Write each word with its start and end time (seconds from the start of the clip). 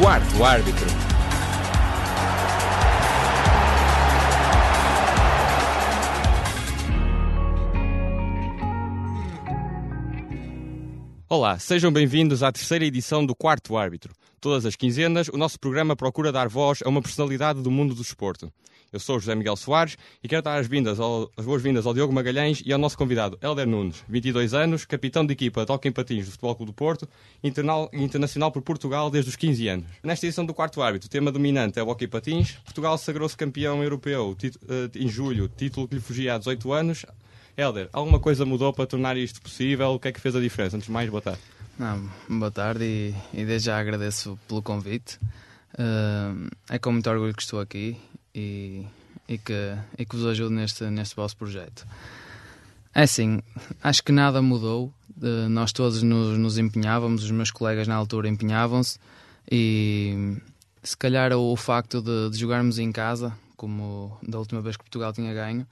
Quarto 0.00 0.42
árbitro. 0.42 0.86
Olá, 11.28 11.58
sejam 11.58 11.92
bem-vindos 11.92 12.42
à 12.42 12.50
terceira 12.50 12.86
edição 12.86 13.24
do 13.24 13.34
Quarto 13.34 13.76
Árbitro. 13.76 14.14
Todas 14.40 14.64
as 14.64 14.74
quinzenas, 14.76 15.28
o 15.28 15.36
nosso 15.36 15.60
programa 15.60 15.94
procura 15.94 16.32
dar 16.32 16.48
voz 16.48 16.80
a 16.84 16.88
uma 16.88 17.02
personalidade 17.02 17.60
do 17.60 17.70
mundo 17.70 17.94
do 17.94 18.00
desporto. 18.00 18.50
Eu 18.92 19.00
sou 19.00 19.18
José 19.18 19.34
Miguel 19.34 19.56
Soares 19.56 19.96
e 20.22 20.28
quero 20.28 20.42
dar 20.42 20.58
as, 20.58 20.68
as 21.36 21.44
boas-vindas 21.46 21.86
ao 21.86 21.94
Diogo 21.94 22.12
Magalhães 22.12 22.62
e 22.64 22.74
ao 22.74 22.78
nosso 22.78 22.98
convidado, 22.98 23.38
Helder 23.40 23.66
Nunes, 23.66 24.04
22 24.06 24.52
anos, 24.52 24.84
capitão 24.84 25.24
de 25.24 25.32
equipa 25.32 25.64
de 25.64 25.72
Hockey 25.72 25.90
Patins 25.90 26.26
do 26.26 26.32
Futebol 26.32 26.54
Clube 26.54 26.72
do 26.72 26.74
Porto, 26.74 27.08
internacional 27.42 28.52
por 28.52 28.60
Portugal 28.60 29.10
desde 29.10 29.30
os 29.30 29.36
15 29.36 29.68
anos. 29.68 29.86
Nesta 30.02 30.26
edição 30.26 30.44
do 30.44 30.52
quarto 30.52 30.82
árbitro, 30.82 31.06
o 31.06 31.10
tema 31.10 31.32
dominante 31.32 31.78
é 31.78 31.82
o 31.82 31.88
Hockey 31.88 32.06
Patins. 32.06 32.52
Portugal 32.64 32.98
sagrou-se 32.98 33.34
campeão 33.34 33.82
europeu 33.82 34.36
eh, 34.42 34.90
em 34.94 35.08
julho, 35.08 35.48
título 35.48 35.88
que 35.88 35.94
lhe 35.94 36.00
fugia 36.00 36.34
há 36.34 36.38
18 36.38 36.72
anos. 36.74 37.06
Helder, 37.56 37.88
alguma 37.94 38.20
coisa 38.20 38.44
mudou 38.44 38.74
para 38.74 38.86
tornar 38.86 39.16
isto 39.16 39.40
possível? 39.40 39.92
O 39.92 39.98
que 39.98 40.08
é 40.08 40.12
que 40.12 40.20
fez 40.20 40.36
a 40.36 40.40
diferença? 40.40 40.76
Antes 40.76 40.88
de 40.88 40.92
mais, 40.92 41.08
boa 41.08 41.22
tarde. 41.22 41.40
Não, 41.78 42.10
boa 42.28 42.50
tarde 42.50 42.84
e, 42.84 43.14
e 43.32 43.44
desde 43.46 43.66
já 43.66 43.78
agradeço 43.78 44.38
pelo 44.46 44.60
convite. 44.60 45.18
Uh, 45.72 46.46
é 46.68 46.78
com 46.78 46.92
muito 46.92 47.08
orgulho 47.08 47.32
que 47.32 47.40
estou 47.40 47.58
aqui 47.58 47.96
e, 48.34 48.84
e, 49.28 49.38
que, 49.38 49.76
e 49.98 50.04
que 50.04 50.16
vos 50.16 50.26
ajudo 50.26 50.50
neste, 50.50 50.84
neste 50.84 51.14
vosso 51.16 51.36
projeto. 51.36 51.86
É 52.94 53.02
assim, 53.02 53.40
acho 53.82 54.02
que 54.02 54.12
nada 54.12 54.42
mudou. 54.42 54.92
Uh, 55.16 55.48
nós 55.48 55.72
todos 55.72 56.02
nos, 56.02 56.38
nos, 56.38 56.58
empenhávamos, 56.58 57.22
os 57.24 57.30
meus 57.30 57.50
colegas 57.50 57.86
na 57.86 57.94
altura 57.94 58.28
empenhavam-se 58.28 58.98
e 59.50 60.36
se 60.82 60.96
calhar 60.96 61.32
o, 61.32 61.52
o 61.52 61.56
facto 61.56 62.02
de, 62.02 62.30
de, 62.30 62.38
jogarmos 62.38 62.78
em 62.78 62.90
casa, 62.90 63.32
como 63.56 64.18
da 64.26 64.38
última 64.38 64.60
vez 64.60 64.76
que 64.76 64.82
Portugal 64.82 65.12
tinha 65.12 65.32
ganho, 65.32 65.66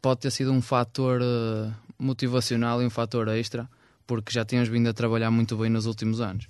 pode 0.00 0.20
ter 0.20 0.30
sido 0.30 0.52
um 0.52 0.62
fator 0.62 1.20
uh, 1.20 1.72
motivacional 1.98 2.82
e 2.82 2.86
um 2.86 2.90
fator 2.90 3.28
extra, 3.28 3.68
porque 4.06 4.32
já 4.32 4.44
tínhamos 4.44 4.68
vindo 4.68 4.88
a 4.88 4.92
trabalhar 4.92 5.30
muito 5.30 5.56
bem 5.56 5.70
nos 5.70 5.86
últimos 5.86 6.20
anos. 6.20 6.46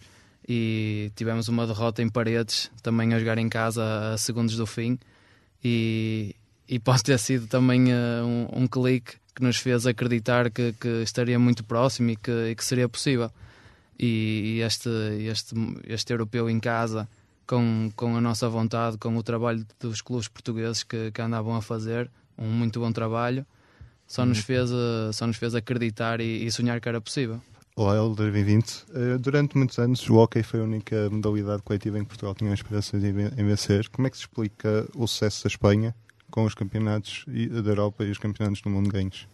E 0.47 1.11
tivemos 1.15 1.49
uma 1.49 1.67
derrota 1.67 2.03
em 2.03 2.09
paredes, 2.09 2.71
também 2.83 3.15
a 3.15 3.19
jogar 3.19 3.39
em 3.39 3.49
casa 3.49 4.13
a 4.13 4.19
segundos 4.19 4.57
do 4.57 4.67
fim, 4.67 4.99
e, 5.63 6.35
e 6.69 6.79
pode 6.79 7.03
ter 7.03 7.19
sido 7.19 7.47
também 7.47 7.93
uh, 7.93 8.25
um, 8.25 8.63
um, 8.63 8.67
clique 8.67 9.15
que 9.35 9.43
nos 9.43 9.57
fez 9.57 9.87
acreditar 9.87 10.51
que, 10.51 10.73
que 10.75 10.89
estaria 11.03 11.39
muito 11.39 11.65
próximo 11.65 12.11
e 12.11 12.17
que, 12.17 12.51
e 12.51 12.55
que 12.55 12.65
seria 12.65 12.89
possível. 12.89 13.31
E, 13.99 14.57
e, 14.57 14.61
este, 14.63 14.89
este, 15.29 15.55
este 15.87 16.13
europeu 16.13 16.51
em 16.51 16.59
casa, 16.59 17.09
com, 17.47 17.91
com 17.95 18.17
a 18.17 18.21
nossa 18.21 18.49
vontade, 18.49 18.99
com 18.99 19.17
o 19.17 19.23
trabalho 19.23 19.65
dos 19.79 20.01
clubes 20.01 20.29
portugueses 20.29 20.83
que, 20.83 21.11
que 21.11 21.23
andavam 21.23 21.55
a 21.55 21.63
fazer, 21.63 22.11
um 22.37 22.49
muito 22.49 22.81
bom 22.81 22.91
trabalho, 22.91 23.47
só 24.07 24.27
nos 24.27 24.39
uhum. 24.39 24.45
fez, 24.45 24.71
uh, 24.71 25.13
só 25.13 25.27
nos 25.27 25.37
fez 25.37 25.55
acreditar 25.55 26.21
e, 26.21 26.45
e 26.45 26.51
sonhar 26.51 26.81
que 26.81 26.89
era 26.89 27.01
possível. 27.01 27.41
Olá, 27.75 27.97
Helder, 27.97 28.31
bem-vindo. 28.31 28.67
Uh, 28.91 29.19
durante 29.19 29.57
muitos 29.57 29.79
anos, 29.79 30.07
o 30.11 30.17
hockey 30.17 30.43
foi 30.43 30.61
a 30.61 30.63
única 30.63 31.09
modalidade 31.09 31.63
coletiva 31.63 31.99
em 31.99 32.03
que 32.03 32.09
Portugal 32.09 32.35
tinha 32.35 32.53
aspirações 32.53 33.03
em 33.03 33.13
vencer. 33.47 33.89
Como 33.89 34.07
é 34.07 34.11
que 34.11 34.17
se 34.19 34.25
explica 34.25 34.87
o 34.95 35.07
sucesso 35.07 35.45
da 35.45 35.49
Espanha 35.49 35.95
com 36.31 36.45
os 36.45 36.55
campeonatos 36.55 37.25
da 37.27 37.71
Europa 37.71 38.05
e 38.05 38.11
os 38.11 38.19
campeonatos 38.19 38.61
do 38.61 38.69
mundo 38.69 38.91
ganhos? 38.91 39.27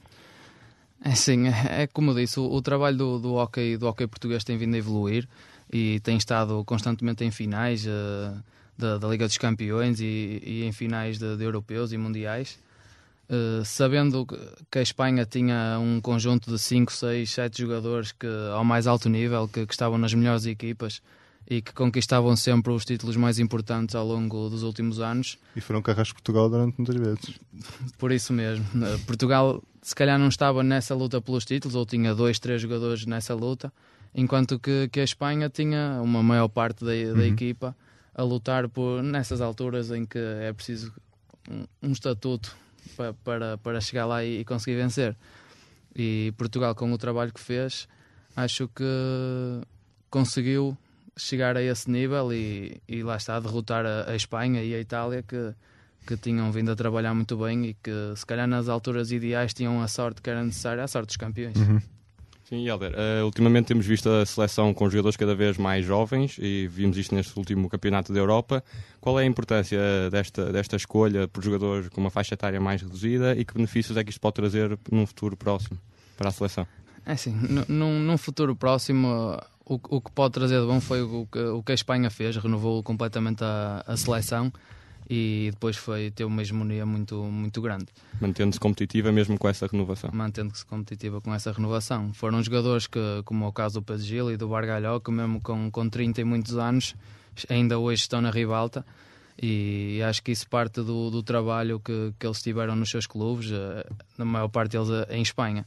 É 1.04 1.16
sim, 1.16 1.48
é, 1.48 1.82
é 1.82 1.86
como 1.88 2.14
disse, 2.14 2.38
o, 2.38 2.44
o 2.44 2.62
trabalho 2.62 2.96
do, 2.96 3.18
do, 3.18 3.34
hockey, 3.34 3.76
do 3.76 3.88
hockey 3.88 4.06
português 4.06 4.44
tem 4.44 4.56
vindo 4.56 4.76
a 4.76 4.78
evoluir 4.78 5.28
e 5.72 5.98
tem 5.98 6.16
estado 6.16 6.64
constantemente 6.64 7.24
em 7.24 7.32
finais 7.32 7.84
uh, 7.86 8.40
da, 8.78 8.98
da, 8.98 9.08
Liga 9.08 9.26
dos 9.26 9.36
Campeões 9.36 9.98
e, 9.98 10.40
e 10.44 10.64
em 10.64 10.70
finais 10.70 11.18
de, 11.18 11.36
de 11.36 11.42
europeus 11.42 11.90
e 11.90 11.98
mundiais. 11.98 12.56
Uh, 13.30 13.62
sabendo 13.62 14.26
que 14.70 14.78
a 14.78 14.82
Espanha 14.82 15.26
tinha 15.26 15.78
um 15.78 16.00
conjunto 16.00 16.50
de 16.50 16.58
5, 16.58 16.90
6, 16.90 17.30
7 17.30 17.58
jogadores 17.60 18.10
que, 18.10 18.26
ao 18.54 18.64
mais 18.64 18.86
alto 18.86 19.10
nível, 19.10 19.46
que, 19.46 19.66
que, 19.66 19.74
estavam 19.74 19.98
nas 19.98 20.14
melhores 20.14 20.46
equipas 20.46 21.02
e 21.46 21.60
que 21.60 21.74
conquistavam 21.74 22.34
sempre 22.36 22.72
os 22.72 22.86
títulos 22.86 23.16
mais 23.16 23.38
importantes 23.38 23.94
ao 23.94 24.06
longo 24.06 24.48
dos 24.48 24.62
últimos 24.62 24.98
anos. 24.98 25.38
E 25.54 25.60
foram 25.60 25.82
carros 25.82 26.08
de 26.08 26.14
Portugal 26.14 26.48
durante 26.48 26.76
muitas 26.78 26.96
vezes. 26.96 27.38
Por 27.98 28.12
isso 28.12 28.32
mesmo. 28.32 28.64
Eh, 28.82 28.98
Portugal, 29.06 29.62
se 29.82 29.94
calhar, 29.94 30.18
não 30.18 30.28
estava 30.28 30.62
nessa 30.62 30.94
luta 30.94 31.20
pelos 31.20 31.44
títulos, 31.44 31.74
ou 31.74 31.84
tinha 31.84 32.14
dois, 32.14 32.38
três 32.38 32.62
jogadores 32.62 33.04
nessa 33.04 33.34
luta, 33.34 33.70
enquanto 34.14 34.58
que, 34.58 34.88
que 34.88 35.00
a 35.00 35.04
Espanha 35.04 35.50
tinha 35.50 36.00
uma 36.02 36.22
maior 36.22 36.48
parte 36.48 36.82
da, 36.82 36.92
da 36.92 37.20
uhum. 37.20 37.22
equipa 37.24 37.76
a 38.14 38.22
lutar 38.22 38.68
por 38.68 39.02
nessas 39.02 39.42
alturas 39.42 39.90
em 39.90 40.04
que 40.04 40.18
é 40.18 40.52
preciso 40.52 40.92
um, 41.50 41.88
um 41.88 41.92
estatuto 41.92 42.56
para, 42.96 43.12
para, 43.14 43.58
para 43.58 43.80
chegar 43.80 44.06
lá 44.06 44.24
e, 44.24 44.40
e, 44.40 44.44
conseguir 44.44 44.76
vencer. 44.76 45.16
E 45.94 46.32
Portugal, 46.36 46.74
com 46.74 46.92
o 46.92 46.98
trabalho 46.98 47.32
que 47.32 47.40
fez, 47.40 47.88
acho 48.36 48.68
que 48.68 48.84
conseguiu 50.10 50.76
chegar 51.16 51.56
a 51.56 51.62
esse 51.62 51.90
nível 51.90 52.32
e, 52.32 52.80
e 52.88 53.02
lá 53.02 53.16
está, 53.16 53.38
derrotar 53.40 53.84
a, 53.84 54.10
a, 54.10 54.16
Espanha 54.16 54.62
e 54.62 54.74
a 54.74 54.80
Itália 54.80 55.22
que, 55.22 55.54
que 56.06 56.16
tinham 56.16 56.50
vindo 56.52 56.70
a 56.70 56.76
trabalhar 56.76 57.12
muito 57.14 57.36
bem 57.36 57.66
e 57.66 57.74
que 57.74 57.90
se 58.16 58.24
calhar 58.24 58.46
nas 58.46 58.68
alturas 58.68 59.10
ideais 59.10 59.52
tinham 59.52 59.82
a 59.82 59.88
sorte 59.88 60.22
que 60.22 60.30
era 60.30 60.42
necessária, 60.44 60.84
a 60.84 60.88
sorte 60.88 61.08
dos 61.08 61.16
campeões. 61.16 61.56
Uhum. 61.56 61.80
Sim, 62.48 62.66
Helder, 62.66 62.92
uh, 62.92 63.26
ultimamente 63.26 63.66
temos 63.66 63.84
visto 63.84 64.08
a 64.08 64.24
seleção 64.24 64.72
com 64.72 64.88
jogadores 64.88 65.18
cada 65.18 65.34
vez 65.34 65.58
mais 65.58 65.84
jovens 65.84 66.38
e 66.38 66.66
vimos 66.66 66.96
isto 66.96 67.14
neste 67.14 67.38
último 67.38 67.68
campeonato 67.68 68.10
da 68.10 68.18
Europa. 68.18 68.64
Qual 69.02 69.20
é 69.20 69.24
a 69.24 69.26
importância 69.26 69.78
desta, 70.10 70.50
desta 70.50 70.74
escolha 70.74 71.28
por 71.28 71.44
jogadores 71.44 71.90
com 71.90 72.00
uma 72.00 72.08
faixa 72.08 72.32
etária 72.32 72.58
mais 72.58 72.80
reduzida 72.80 73.36
e 73.36 73.44
que 73.44 73.52
benefícios 73.52 73.98
é 73.98 74.02
que 74.02 74.08
isto 74.08 74.20
pode 74.20 74.36
trazer 74.36 74.78
num 74.90 75.06
futuro 75.06 75.36
próximo 75.36 75.78
para 76.16 76.30
a 76.30 76.32
seleção? 76.32 76.66
É 77.04 77.12
assim, 77.12 77.38
num, 77.68 78.00
num 78.00 78.16
futuro 78.16 78.56
próximo, 78.56 79.38
o, 79.66 79.74
o 79.74 80.00
que 80.00 80.10
pode 80.10 80.32
trazer 80.32 80.58
de 80.58 80.66
bom 80.66 80.80
foi 80.80 81.02
o 81.02 81.28
que, 81.30 81.38
o 81.38 81.62
que 81.62 81.72
a 81.72 81.74
Espanha 81.74 82.08
fez, 82.08 82.34
renovou 82.38 82.82
completamente 82.82 83.44
a, 83.44 83.84
a 83.86 83.94
seleção 83.94 84.50
e 85.08 85.48
depois 85.52 85.76
foi 85.76 86.10
ter 86.10 86.24
uma 86.24 86.42
hegemonia 86.42 86.84
muito, 86.84 87.16
muito 87.24 87.62
grande. 87.62 87.86
Mantendo-se 88.20 88.60
competitiva 88.60 89.10
mesmo 89.10 89.38
com 89.38 89.48
essa 89.48 89.66
renovação? 89.66 90.10
Mantendo-se 90.12 90.66
competitiva 90.66 91.20
com 91.20 91.32
essa 91.34 91.50
renovação. 91.50 92.12
Foram 92.12 92.42
jogadores 92.42 92.86
que, 92.86 93.00
como 93.24 93.44
é 93.44 93.48
o 93.48 93.52
caso 93.52 93.80
do 93.80 93.82
Pedro 93.82 94.02
Gil 94.02 94.30
e 94.30 94.36
do 94.36 94.48
Bargalhó, 94.48 95.00
que 95.00 95.10
mesmo 95.10 95.40
com, 95.40 95.70
com 95.70 95.88
30 95.88 96.20
e 96.20 96.24
muitos 96.24 96.56
anos, 96.56 96.94
ainda 97.48 97.78
hoje 97.78 98.02
estão 98.02 98.20
na 98.20 98.30
ribalta 98.30 98.84
e 99.40 100.02
acho 100.02 100.22
que 100.22 100.32
isso 100.32 100.48
parte 100.48 100.82
do, 100.82 101.10
do 101.10 101.22
trabalho 101.22 101.78
que, 101.78 102.12
que 102.18 102.26
eles 102.26 102.42
tiveram 102.42 102.74
nos 102.74 102.90
seus 102.90 103.06
clubes, 103.06 103.50
eh, 103.52 103.86
na 104.16 104.24
maior 104.24 104.48
parte 104.48 104.72
deles 104.72 104.90
eh, 104.90 105.16
em 105.16 105.22
Espanha. 105.22 105.64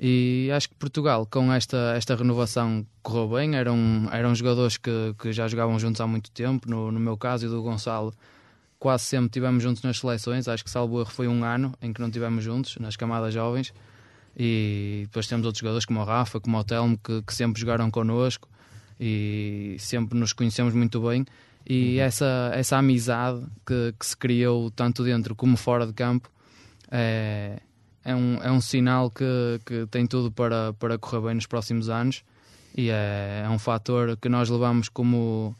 E 0.00 0.50
acho 0.50 0.70
que 0.70 0.74
Portugal, 0.74 1.26
com 1.30 1.52
esta, 1.52 1.94
esta 1.94 2.16
renovação, 2.16 2.86
correu 3.02 3.28
bem. 3.28 3.54
Eram, 3.54 4.08
eram 4.10 4.34
jogadores 4.34 4.78
que, 4.78 5.14
que 5.18 5.30
já 5.30 5.46
jogavam 5.46 5.78
juntos 5.78 6.00
há 6.00 6.06
muito 6.06 6.30
tempo. 6.30 6.68
No, 6.68 6.90
no 6.90 6.98
meu 6.98 7.16
caso 7.16 7.46
e 7.46 7.48
do 7.48 7.62
Gonçalo, 7.62 8.12
quase 8.82 9.04
sempre 9.04 9.30
tivemos 9.30 9.62
juntos 9.62 9.80
nas 9.84 10.00
seleções. 10.00 10.48
Acho 10.48 10.64
que 10.64 10.70
salvo 10.70 10.98
erro 10.98 11.08
foi 11.08 11.28
um 11.28 11.44
ano 11.44 11.72
em 11.80 11.92
que 11.92 12.00
não 12.00 12.10
tivemos 12.10 12.42
juntos, 12.42 12.76
nas 12.78 12.96
camadas 12.96 13.32
jovens. 13.32 13.72
E 14.36 15.02
depois 15.04 15.28
temos 15.28 15.46
outros 15.46 15.60
jogadores 15.60 15.84
como 15.84 16.00
o 16.00 16.04
Rafa, 16.04 16.40
como 16.40 16.58
o 16.58 16.64
Telmo, 16.64 16.98
que, 16.98 17.22
que 17.22 17.32
sempre 17.32 17.60
jogaram 17.60 17.92
connosco 17.92 18.48
e 18.98 19.76
sempre 19.78 20.18
nos 20.18 20.32
conhecemos 20.32 20.74
muito 20.74 21.00
bem. 21.00 21.24
E 21.64 21.94
uhum. 21.94 22.02
essa, 22.02 22.50
essa 22.54 22.76
amizade 22.76 23.46
que, 23.64 23.94
que 23.96 24.04
se 24.04 24.16
criou 24.16 24.68
tanto 24.72 25.04
dentro 25.04 25.36
como 25.36 25.56
fora 25.56 25.86
de 25.86 25.92
campo 25.92 26.28
é, 26.90 27.60
é, 28.04 28.16
um, 28.16 28.42
é 28.42 28.50
um 28.50 28.60
sinal 28.60 29.12
que, 29.12 29.60
que 29.64 29.86
tem 29.92 30.08
tudo 30.08 30.32
para, 30.32 30.72
para 30.72 30.98
correr 30.98 31.20
bem 31.20 31.34
nos 31.36 31.46
próximos 31.46 31.88
anos 31.88 32.24
e 32.76 32.90
é, 32.90 33.44
é 33.44 33.48
um 33.48 33.60
fator 33.60 34.16
que 34.16 34.28
nós 34.28 34.48
levamos 34.48 34.88
como 34.88 35.54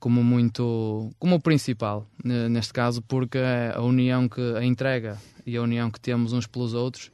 como 0.00 0.24
muito 0.24 1.12
como 1.18 1.36
o 1.36 1.40
principal 1.40 2.06
neste 2.24 2.72
caso 2.72 3.02
porque 3.02 3.38
é 3.38 3.72
a 3.76 3.82
união 3.82 4.28
que 4.28 4.40
a 4.56 4.64
entrega 4.64 5.18
e 5.46 5.56
a 5.56 5.62
união 5.62 5.90
que 5.90 6.00
temos 6.00 6.32
uns 6.32 6.46
pelos 6.46 6.74
outros 6.74 7.12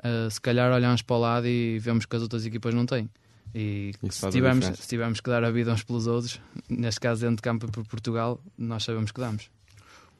uh, 0.00 0.30
se 0.30 0.40
calhar 0.40 0.72
olhamos 0.72 1.02
para 1.02 1.16
o 1.16 1.20
lado 1.20 1.46
e 1.46 1.78
vemos 1.78 2.06
que 2.06 2.16
as 2.16 2.22
outras 2.22 2.44
equipas 2.44 2.74
não 2.74 2.86
têm 2.86 3.08
e 3.54 3.92
se 4.10 4.30
tivermos, 4.30 4.64
se 4.64 4.88
tivermos 4.88 5.20
que 5.20 5.28
dar 5.28 5.44
a 5.44 5.50
vida 5.50 5.72
uns 5.72 5.84
pelos 5.84 6.06
outros 6.06 6.40
neste 6.68 6.98
caso 6.98 7.20
dentro 7.20 7.36
de 7.36 7.42
campo 7.42 7.70
por 7.70 7.84
Portugal 7.86 8.40
nós 8.56 8.82
sabemos 8.82 9.12
que 9.12 9.20
damos 9.20 9.50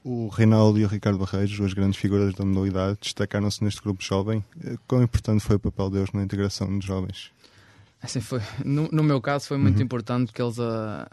o 0.03 0.27
Reinaldo 0.27 0.77
e 0.77 0.83
o 0.83 0.87
Ricardo 0.87 1.17
Barreiros, 1.17 1.55
duas 1.55 1.73
grandes 1.73 1.97
figuras 1.97 2.33
da 2.33 2.43
modalidade, 2.43 2.97
destacaram-se 3.01 3.63
neste 3.63 3.81
grupo 3.81 4.03
jovem. 4.03 4.43
Eh, 4.61 4.75
quão 4.85 5.01
importante 5.01 5.41
foi 5.41 5.55
o 5.55 5.59
papel 5.59 5.89
deles 5.89 6.11
na 6.11 6.21
integração 6.21 6.77
dos 6.77 6.85
jovens? 6.85 7.31
Assim 8.01 8.19
foi. 8.19 8.41
No, 8.65 8.89
no 8.91 9.01
meu 9.01 9.21
caso 9.21 9.47
foi 9.47 9.57
muito 9.57 9.77
uhum. 9.77 9.83
importante 9.83 10.25
porque 10.25 10.41
eles 10.41 10.57
uh, 10.57 11.05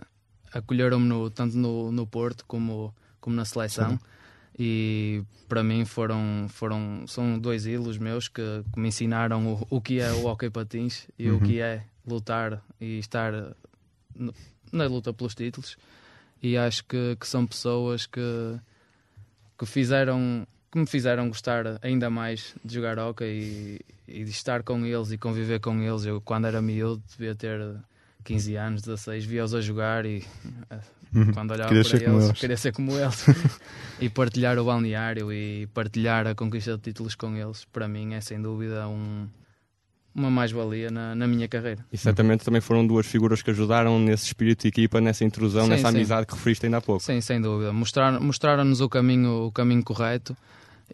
acolheram-me 0.53 1.31
tanto 1.31 1.57
no, 1.57 1.91
no 1.93 2.07
Porto 2.07 2.45
como, 2.47 2.95
como 3.21 3.37
na 3.37 3.45
seleção. 3.45 3.99
E 4.59 5.23
para 5.49 5.63
mim 5.63 5.85
foram, 5.85 6.47
foram 6.49 7.05
são 7.07 7.39
dois 7.39 7.67
ídolos 7.67 7.97
meus 7.99 8.29
que, 8.29 8.43
que 8.73 8.79
me 8.79 8.89
ensinaram 8.89 9.55
o, 9.55 9.67
o 9.71 9.81
que 9.81 10.01
é 10.01 10.13
o 10.13 10.27
hockey 10.27 10.51
patins 10.51 11.09
e 11.19 11.31
uhum. 11.31 11.37
o 11.37 11.41
que 11.41 11.61
é 11.61 11.83
lutar 12.07 12.63
e 12.81 12.99
estar 12.99 13.33
no, 14.15 14.35
na 14.71 14.87
luta 14.87 15.13
pelos 15.13 15.35
títulos. 15.35 15.77
e 16.43 16.57
acho 16.57 16.85
que, 16.85 17.17
que 17.19 17.27
são 17.27 17.47
pessoas 17.47 18.07
que, 18.07 18.21
que 19.59 19.67
fizeram 19.67 20.47
que 20.71 20.79
me 20.79 20.87
fizeram 20.87 21.29
gostar 21.29 21.79
ainda 21.83 22.09
mais 22.09 22.55
de 22.65 22.75
jogar 22.75 22.99
hockey 22.99 23.25
e, 23.27 23.81
e, 24.07 24.25
de 24.25 24.31
estar 24.31 24.63
com 24.63 24.85
eles 24.87 25.11
e 25.11 25.19
conviver 25.19 25.59
com 25.59 25.81
eles. 25.83 26.05
Eu, 26.05 26.21
quando 26.21 26.47
era 26.47 26.63
miúdo, 26.63 27.03
devia 27.09 27.35
ter 27.35 27.61
15 28.25 28.57
anos, 28.57 28.83
16, 28.83 29.25
via-os 29.25 29.55
a 29.55 29.61
jogar 29.61 30.05
e 30.07 30.23
Uhum. 31.13 31.33
quando 31.33 31.51
olhava 31.51 31.69
Queria 31.71 31.83
para 31.83 31.91
ser 31.99 32.05
como 32.05 32.17
eles, 32.19 32.29
eles. 32.29 32.39
queria 32.41 32.57
ser 32.57 32.73
como 32.73 32.93
eles 32.93 33.25
e 34.01 34.09
partilhar 34.09 34.57
o 34.61 34.65
balneário 34.65 35.33
e 35.33 35.67
partilhar 35.75 36.25
a 36.29 36.37
conquista 36.37 36.77
de 36.77 36.83
títulos 36.85 37.17
com 37.17 37.35
eles, 37.35 37.65
para 37.73 37.89
mim 37.89 38.15
é 38.15 38.21
sem 38.21 38.41
dúvida 38.41 38.87
um, 38.87 39.27
uma 40.15 40.31
mais-valia 40.31 40.89
na, 40.89 41.13
na 41.17 41.27
minha 41.27 41.49
carreira. 41.49 41.85
E 41.93 41.99
certamente 41.99 42.45
também 42.45 42.61
foram 42.61 42.87
duas 42.87 43.07
figuras 43.07 43.43
que 43.43 43.51
ajudaram 43.51 43.99
nesse 43.99 44.27
espírito 44.27 44.63
de 44.63 44.69
equipa, 44.69 45.01
nessa 45.01 45.25
intrusão, 45.25 45.65
Sim, 45.65 45.71
nessa 45.71 45.91
sim. 45.91 45.97
amizade 45.97 46.27
que 46.29 46.35
referiste 46.35 46.67
ainda 46.67 46.77
há 46.79 46.81
pouco. 46.81 47.03
Sim, 47.03 47.21
sem 47.21 47.41
dúvida. 47.41 47.73
Mostrar- 47.73 48.21
Mostraram-nos 48.21 48.81
o 48.81 48.89
caminho, 48.89 49.47
o 49.47 49.51
caminho 49.51 49.83
correto 49.83 50.37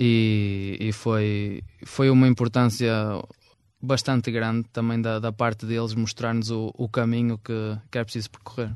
e, 0.00 0.78
e 0.80 0.92
foi, 0.92 1.62
foi 1.84 2.08
uma 2.08 2.26
importância 2.26 2.90
bastante 3.86 4.30
grande 4.30 4.68
também 4.72 5.00
da, 5.00 5.18
da 5.18 5.32
parte 5.32 5.64
deles 5.64 5.94
mostrar-nos 5.94 6.50
o, 6.50 6.72
o 6.76 6.88
caminho 6.88 7.38
que, 7.38 7.78
que 7.90 7.98
é 7.98 8.04
preciso 8.04 8.30
percorrer. 8.30 8.70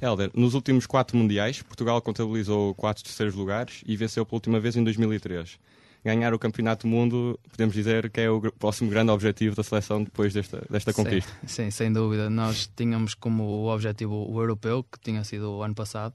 Helder, 0.00 0.30
nos 0.34 0.54
últimos 0.54 0.86
quatro 0.86 1.16
mundiais, 1.16 1.60
Portugal 1.60 2.00
contabilizou 2.00 2.74
quatro 2.74 3.02
terceiros 3.02 3.34
lugares 3.34 3.82
e 3.86 3.96
venceu 3.96 4.24
pela 4.24 4.36
última 4.36 4.60
vez 4.60 4.76
em 4.76 4.84
2003. 4.84 5.58
Ganhar 6.04 6.34
o 6.34 6.38
Campeonato 6.38 6.86
do 6.86 6.90
Mundo, 6.90 7.38
podemos 7.48 7.74
dizer 7.74 8.10
que 8.10 8.20
é 8.20 8.30
o 8.30 8.40
próximo 8.52 8.90
grande 8.90 9.12
objetivo 9.12 9.54
da 9.54 9.62
seleção 9.62 10.02
depois 10.02 10.32
desta, 10.32 10.64
desta 10.68 10.92
conquista. 10.92 11.30
Sim, 11.42 11.64
sim, 11.64 11.70
sem 11.70 11.92
dúvida. 11.92 12.28
Nós 12.28 12.68
tínhamos 12.74 13.14
como 13.14 13.68
objetivo 13.68 14.28
o 14.28 14.40
europeu, 14.40 14.82
que 14.82 14.98
tinha 14.98 15.22
sido 15.22 15.52
o 15.52 15.62
ano 15.62 15.74
passado, 15.74 16.12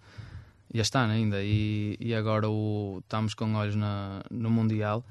e 0.73 0.79
este 0.81 0.97
ano 0.97 1.13
ainda, 1.13 1.41
e, 1.41 1.95
e 2.01 2.13
agora 2.13 2.49
o, 2.49 2.99
estamos 3.01 3.33
com 3.33 3.53
olhos 3.53 3.75
na, 3.75 4.21
no 4.29 4.49
Mundial. 4.49 5.05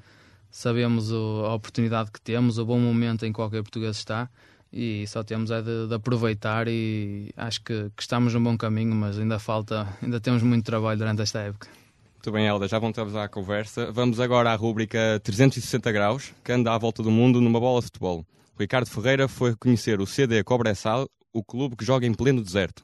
Sabemos 0.61 1.13
o- 1.13 1.45
a 1.45 1.53
oportunidade 1.55 2.11
que 2.11 2.19
temos, 2.19 2.57
o 2.57 2.65
bom 2.65 2.79
momento 2.81 3.27
em 3.27 3.29
que 3.29 3.35
qualquer 3.35 3.63
português 3.63 3.95
está, 3.99 4.27
e 4.73 5.07
só 5.07 5.23
temos 5.23 5.51
é 5.51 5.61
de, 5.61 5.87
de 5.87 5.95
aproveitar 5.95 6.67
e 6.67 7.31
acho 7.37 7.63
que, 7.63 7.91
que 7.95 8.01
estamos 8.03 8.33
num 8.33 8.43
bom 8.43 8.57
caminho, 8.57 8.95
mas 8.95 9.19
ainda 9.19 9.39
falta, 9.39 9.87
ainda 10.03 10.19
temos 10.19 10.43
muito 10.43 10.65
trabalho 10.65 10.99
durante 10.99 11.21
esta 11.21 11.41
época. 11.41 11.69
Muito 12.15 12.33
bem, 12.33 12.47
Helder, 12.47 12.71
já 12.71 12.79
voltamos 12.79 13.15
à 13.15 13.29
conversa. 13.29 13.93
Vamos 13.93 14.19
agora 14.19 14.51
à 14.51 14.55
rúbrica 14.57 15.21
360 15.23 15.93
graus, 15.93 16.33
que 16.43 16.53
anda 16.53 16.73
à 16.73 16.79
volta 16.79 17.03
do 17.03 17.11
mundo 17.11 17.39
numa 17.39 17.61
bola 17.61 17.81
de 17.81 17.87
futebol. 17.89 18.25
O 18.57 18.59
Ricardo 18.59 18.89
Ferreira 18.89 19.29
foi 19.29 19.55
conhecer 19.55 20.01
o 20.01 20.07
CD 20.07 20.43
Cobressal, 20.43 21.07
o 21.35 21.45
clube 21.45 21.77
que 21.77 21.85
joga 21.85 22.07
em 22.07 22.15
pleno 22.15 22.43
deserto. 22.43 22.83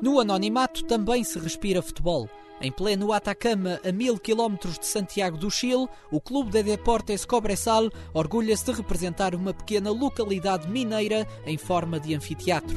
No 0.00 0.18
anonimato 0.18 0.82
também 0.84 1.22
se 1.24 1.38
respira 1.38 1.82
futebol. 1.82 2.26
Em 2.62 2.70
pleno 2.70 3.12
Atacama, 3.12 3.80
a 3.84 3.90
mil 3.90 4.16
quilómetros 4.16 4.78
de 4.78 4.86
Santiago 4.86 5.36
do 5.36 5.50
Chile, 5.50 5.88
o 6.12 6.20
Clube 6.20 6.52
de 6.52 6.62
Deportes 6.62 7.24
Cobressal 7.24 7.90
orgulha-se 8.14 8.66
de 8.66 8.72
representar 8.72 9.34
uma 9.34 9.52
pequena 9.52 9.90
localidade 9.90 10.68
mineira 10.68 11.26
em 11.44 11.58
forma 11.58 11.98
de 11.98 12.14
anfiteatro. 12.14 12.76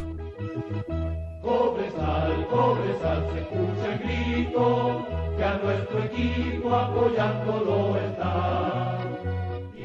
Cobresal, 1.40 2.46
Cobresal, 2.50 3.32
se 3.32 3.42
escucha 3.42 3.94
el 3.94 4.00
grito, 4.00 5.06
que 5.38 5.44
a 5.44 5.58
nuestro 5.60 6.04
equipo 6.04 6.74
apoyándolo 6.74 7.96
está. 8.10 8.86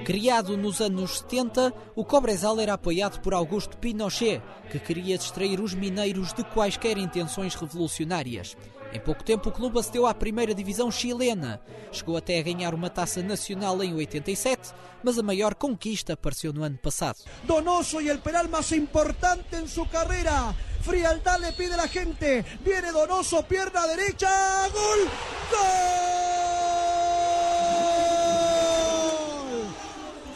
Criado 0.07 0.57
nos 0.57 0.81
anos 0.81 1.19
70, 1.19 1.75
o 1.95 2.07
Cobresal 2.07 2.59
era 2.59 2.73
apoiado 2.73 3.21
por 3.21 3.35
Augusto 3.35 3.77
Pinochet, 3.77 4.41
que 4.73 4.79
queria 4.79 5.19
distrair 5.19 5.61
os 5.61 5.75
mineiros 5.75 6.33
de 6.33 6.43
quaisquer 6.43 6.97
intenções 6.97 7.55
revolucionárias. 7.55 8.57
Em 8.93 8.99
pouco 8.99 9.23
tempo, 9.23 9.49
o 9.49 9.53
clube 9.53 9.79
acedeu 9.79 10.07
à 10.07 10.13
primeira 10.13 10.53
divisão 10.53 10.91
chilena. 10.91 11.61
Chegou 11.93 12.17
até 12.17 12.39
a 12.39 12.43
ganhar 12.43 12.75
uma 12.75 12.91
taça 12.91 13.23
nacional 13.23 13.83
em 13.85 13.95
87, 13.95 14.73
mas 15.03 15.19
a 15.19 15.23
maior 15.23 15.55
conquista 15.55 16.15
apareceu 16.15 16.53
no 16.53 16.65
ano 16.65 16.79
passado. 16.79 17.19
Donoso 17.45 18.01
y 18.01 18.09
el 18.09 18.19
penal 18.19 18.49
más 18.49 18.73
importante 18.73 19.57
en 19.57 19.69
su 19.69 19.89
carrera. 19.89 20.55
Frialdad 20.83 21.41
le 21.41 21.53
pide 21.53 21.75
a 21.75 21.87
gente. 21.87 22.45
Viene 22.65 22.91
Donoso, 22.91 23.43
pierna 23.45 23.87
derecha. 23.87 24.69
¡Gol! 24.73 25.09
¡Gol! 25.53 26.21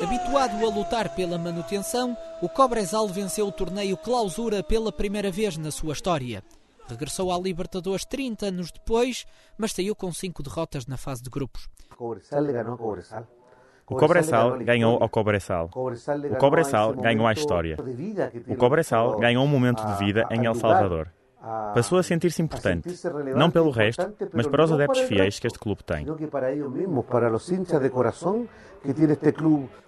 Habituado 0.01 0.67
a 0.67 0.71
lutar 0.71 1.15
pela 1.15 1.39
manutenção, 1.39 2.17
o 2.43 2.49
Cobresal 2.49 3.09
venceu 3.09 3.49
o 3.49 3.53
torneio 3.53 3.97
Clausura 3.97 4.63
pela 4.63 4.93
primeira 4.93 5.31
vez 5.31 5.57
na 5.57 5.71
sua 5.71 5.95
história. 5.95 6.43
Regressou 6.89 7.33
à 7.33 7.39
Libertadores 7.39 8.05
30 8.05 8.47
anos 8.47 8.71
depois, 8.71 9.25
mas 9.57 9.73
saiu 9.73 9.95
com 9.95 10.13
cinco 10.13 10.43
derrotas 10.43 10.87
na 10.87 10.97
fase 10.97 11.23
de 11.23 11.31
grupos. 11.31 11.69
Cobresal 11.97 12.77
Cobresal. 12.77 13.27
O 13.87 13.97
Cobressal 13.97 14.59
ganhou 14.59 15.03
ao 15.03 15.09
Cobressal. 15.09 15.67
O 15.67 16.37
Cobressal 16.37 16.95
ganhou 16.95 17.27
a 17.27 17.33
história. 17.33 17.77
O 18.49 18.57
Cobressal 18.57 19.19
ganhou 19.19 19.45
um 19.45 19.49
momento 19.49 19.85
de 19.85 20.05
vida 20.05 20.27
em 20.31 20.47
El 20.47 20.55
Salvador. 20.55 21.11
Passou 21.75 21.99
a 21.99 22.03
sentir-se 22.03 22.41
importante, 22.41 22.89
não 23.37 23.51
pelo 23.51 23.71
resto, 23.71 24.15
mas 24.33 24.47
para 24.47 24.65
os 24.65 24.73
adeptos 24.73 25.03
fiéis 25.03 25.39
que 25.39 25.47
este 25.47 25.59
clube 25.59 25.85
tem. 25.85 26.07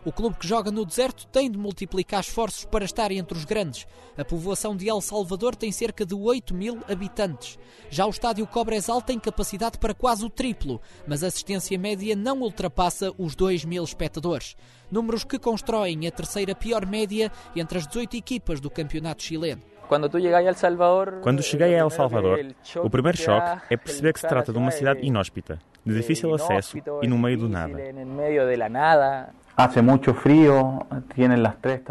O 0.04 0.12
clube 0.12 0.36
que 0.38 0.46
joga 0.46 0.70
no 0.70 0.84
deserto 0.84 1.26
tem 1.26 1.50
de 1.50 1.58
multiplicar 1.58 2.20
esforços 2.20 2.64
para 2.64 2.84
estar 2.84 3.10
entre 3.10 3.36
os 3.36 3.44
grandes. 3.44 3.86
A 4.16 4.24
povoação 4.24 4.76
de 4.76 4.88
El 4.88 5.00
Salvador 5.00 5.54
tem 5.54 5.70
cerca 5.70 6.04
de 6.04 6.14
8 6.14 6.54
mil 6.54 6.80
habitantes. 6.88 7.58
Já 7.90 8.06
o 8.06 8.10
estádio 8.10 8.46
Cobresal 8.46 9.00
tem 9.00 9.18
capacidade 9.18 9.78
para 9.78 9.94
quase 9.94 10.24
o 10.24 10.30
triplo, 10.30 10.80
mas 11.06 11.22
a 11.22 11.26
assistência 11.26 11.78
média 11.78 12.16
não 12.16 12.40
ultrapassa 12.40 13.12
os 13.18 13.34
2 13.34 13.64
mil 13.64 13.84
espectadores. 13.84 14.56
Números 14.90 15.24
que 15.24 15.38
constroem 15.38 16.06
a 16.06 16.10
terceira 16.10 16.54
pior 16.54 16.86
média 16.86 17.30
entre 17.54 17.78
as 17.78 17.86
18 17.86 18.16
equipas 18.16 18.60
do 18.60 18.70
campeonato 18.70 19.22
chileno. 19.22 19.62
Quando 19.88 21.42
cheguei 21.42 21.74
a 21.74 21.78
El 21.78 21.90
Salvador, 21.90 22.40
o 22.82 22.90
primeiro 22.90 23.18
choque 23.18 23.62
é 23.70 23.76
perceber 23.76 24.12
que 24.12 24.20
se 24.20 24.26
trata 24.28 24.52
de 24.52 24.58
uma 24.58 24.70
cidade 24.70 25.00
inóspita, 25.06 25.58
de 25.84 25.94
difícil 25.94 26.34
acesso 26.34 26.78
e 27.02 27.06
no 27.06 27.18
meio 27.18 27.38
do 27.38 27.48
nada. 27.48 27.78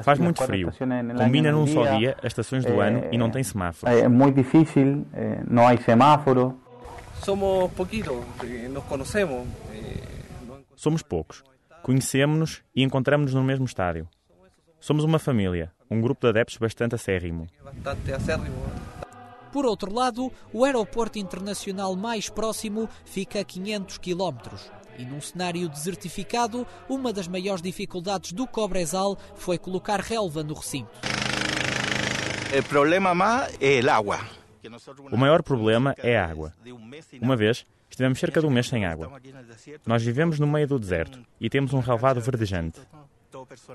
Faz 0.03 0.19
muito 0.19 0.43
frio, 0.43 0.71
combina 1.17 1.51
num 1.51 1.65
só 1.65 1.97
dia 1.97 2.15
as 2.19 2.25
estações 2.25 2.63
do 2.63 2.79
ano 2.79 3.05
e 3.11 3.17
não 3.17 3.31
tem 3.31 3.43
semáforos. 3.43 3.95
Es 3.95 4.07
muy 4.07 4.31
difícil, 4.31 5.05
eh, 5.13 5.39
no 5.47 5.65
hay 5.67 5.77
semáforo. 5.79 6.59
Somos 7.23 7.71
poquitos, 7.71 8.17
eh, 8.43 8.69
nos 8.69 8.83
conocemos. 8.83 9.47
eh, 9.73 10.03
no 10.47 10.59
Somos 10.75 11.01
poucos, 11.01 11.43
conhecemos-nos 11.81 12.61
e 12.75 12.83
encontramos-nos 12.83 13.33
no 13.33 13.43
mesmo 13.43 13.65
estádio. 13.65 14.07
Somos 14.85 15.03
uma 15.03 15.17
família, 15.17 15.71
um 15.89 15.99
grupo 15.99 16.21
de 16.21 16.29
adeptos 16.29 16.57
bastante 16.57 16.93
acérrimo. 16.93 17.47
Por 19.51 19.65
outro 19.65 19.91
lado, 19.91 20.31
o 20.53 20.63
aeroporto 20.63 21.17
internacional 21.17 21.95
mais 21.95 22.29
próximo 22.29 22.87
fica 23.03 23.39
a 23.39 23.43
500 23.43 23.97
quilómetros. 23.97 24.71
E 24.95 25.03
num 25.03 25.19
cenário 25.19 25.67
desertificado, 25.69 26.67
uma 26.87 27.11
das 27.11 27.27
maiores 27.27 27.63
dificuldades 27.63 28.31
do 28.31 28.45
Cobresal 28.45 29.17
foi 29.33 29.57
colocar 29.57 29.99
relva 29.99 30.43
no 30.43 30.53
recinto. 30.53 30.91
El 32.53 32.61
problema 32.61 33.15
más 33.15 33.57
es 33.59 33.79
el 33.79 33.89
agua. 33.89 34.19
O 35.11 35.17
maior 35.17 35.41
problema 35.41 35.95
é 35.97 36.15
a 36.15 36.27
água. 36.27 36.53
Uma 37.19 37.35
vez, 37.35 37.65
estivemos 37.89 38.19
cerca 38.19 38.39
de 38.39 38.45
um 38.45 38.51
mês 38.51 38.67
sem 38.67 38.85
água. 38.85 39.11
Nós 39.83 40.03
vivemos 40.03 40.37
no 40.37 40.45
meio 40.45 40.67
do 40.67 40.77
deserto 40.77 41.19
e 41.41 41.49
temos 41.49 41.73
um 41.73 41.79
relvado 41.79 42.21
verdejante. 42.21 42.79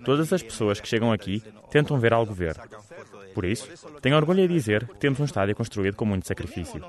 Todas 0.05 0.33
as 0.33 0.43
pessoas 0.43 0.81
que 0.81 0.89
chegam 0.89 1.13
aqui 1.13 1.43
tentam 1.71 1.99
ver 1.99 2.13
algo 2.13 2.33
verde. 2.33 2.61
Por 3.35 3.45
isso, 3.45 3.69
tenho 4.01 4.17
orgulho 4.17 4.41
em 4.41 4.49
dizer 4.49 4.87
que 4.87 4.99
temos 4.99 5.21
um 5.21 5.25
estádio 5.25 5.55
construído 5.55 5.97
com 5.97 6.05
muito 6.05 6.27
sacrifício. 6.27 6.83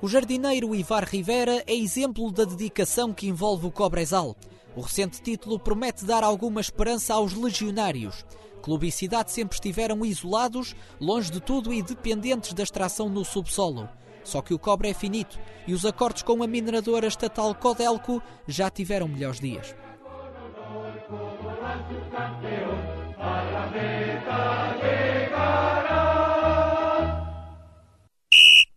O 0.00 0.08
jardineiro 0.08 0.74
Ivar 0.74 1.04
Rivera 1.04 1.62
é 1.66 1.74
exemplo 1.74 2.30
da 2.32 2.44
dedicação 2.44 3.12
que 3.12 3.28
envolve 3.28 3.66
o 3.66 3.70
Cobresal. 3.70 4.36
O 4.76 4.80
recente 4.80 5.22
título 5.22 5.58
promete 5.58 6.04
dar 6.04 6.24
alguma 6.24 6.60
esperança 6.60 7.14
aos 7.14 7.32
legionários. 7.34 8.24
Clube 8.60 8.88
e 8.88 8.92
cidade 8.92 9.30
sempre 9.30 9.54
estiveram 9.54 10.04
isolados, 10.04 10.74
longe 11.00 11.30
de 11.30 11.40
tudo 11.40 11.72
e 11.72 11.82
dependentes 11.82 12.54
da 12.54 12.62
extração 12.62 13.08
no 13.08 13.24
subsolo. 13.24 13.88
Só 14.24 14.42
que 14.42 14.54
o 14.54 14.58
cobre 14.58 14.88
é 14.88 14.94
finito 14.94 15.38
e 15.66 15.74
os 15.74 15.84
acordos 15.84 16.22
com 16.22 16.42
a 16.42 16.46
mineradora 16.46 17.06
estatal 17.06 17.54
Codelco 17.54 18.22
já 18.48 18.70
tiveram 18.70 19.06
melhores 19.06 19.38
dias. 19.38 19.74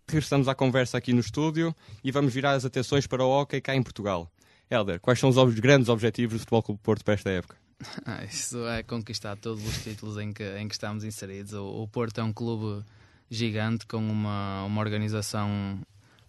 Regressamos 0.10 0.48
à 0.48 0.56
conversa 0.56 0.98
aqui 0.98 1.12
no 1.12 1.20
estúdio 1.20 1.76
e 2.04 2.12
vamos 2.12 2.34
virar 2.34 2.52
as 2.54 2.64
atenções 2.64 3.06
para 3.06 3.26
o 3.26 3.30
hockey 3.30 3.60
cá 3.60 3.76
em 3.76 3.84
Portugal. 3.84 4.32
Helder, 4.70 5.00
quais 5.00 5.20
são 5.20 5.30
os 5.30 5.60
grandes 5.60 5.90
objetivos 5.90 6.36
do 6.36 6.40
Futebol 6.40 6.64
Clube 6.64 6.82
Porto 6.82 7.04
para 7.04 7.14
esta 7.14 7.30
época? 7.30 7.56
Ah, 8.06 8.24
isso 8.24 8.66
é 8.68 8.82
conquistar 8.82 9.36
todos 9.36 9.64
os 9.64 9.84
títulos 9.84 10.18
em 10.18 10.34
que, 10.34 10.44
em 10.58 10.68
que 10.68 10.74
estamos 10.74 11.04
inseridos. 11.04 11.54
O, 11.54 11.84
o 11.84 11.88
Porto 11.88 12.20
é 12.20 12.24
um 12.24 12.34
clube 12.34 12.84
gigante 13.30 13.86
com 13.86 13.98
uma, 13.98 14.64
uma 14.64 14.82
organização 14.82 15.80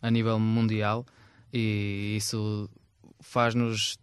a 0.03 0.11
nível 0.11 0.39
mundial 0.39 1.05
e 1.53 2.15
isso 2.17 2.69
faz-nos 3.21 3.99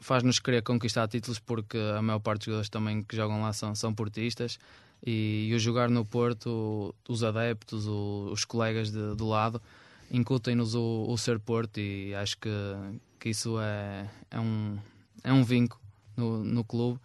faz-nos 0.00 0.38
querer 0.38 0.62
conquistar 0.62 1.06
títulos 1.08 1.38
porque 1.38 1.78
a 1.96 2.00
maior 2.00 2.20
parte 2.20 2.40
dos 2.40 2.46
jogadores 2.46 2.70
também 2.70 3.02
que 3.02 3.14
jogam 3.14 3.42
lá 3.42 3.52
são, 3.52 3.74
são 3.74 3.94
portistas 3.94 4.58
e, 5.04 5.48
e 5.50 5.54
o 5.54 5.58
jogar 5.58 5.88
no 5.88 6.04
Porto, 6.04 6.94
os 7.08 7.22
adeptos, 7.22 7.86
o, 7.86 8.28
os 8.32 8.44
colegas 8.44 8.90
de, 8.90 9.14
do 9.14 9.26
lado, 9.26 9.60
incutem-nos 10.10 10.74
o, 10.74 11.06
o, 11.08 11.16
ser 11.16 11.38
Porto 11.38 11.78
e 11.78 12.14
acho 12.14 12.36
que, 12.38 12.50
que 13.18 13.30
isso 13.30 13.58
é, 13.60 14.08
é, 14.30 14.40
um, 14.40 14.78
é 15.22 15.32
um 15.32 15.42
vínculo 15.44 15.80
no, 16.16 16.44
no 16.44 16.64
clube 16.64 16.98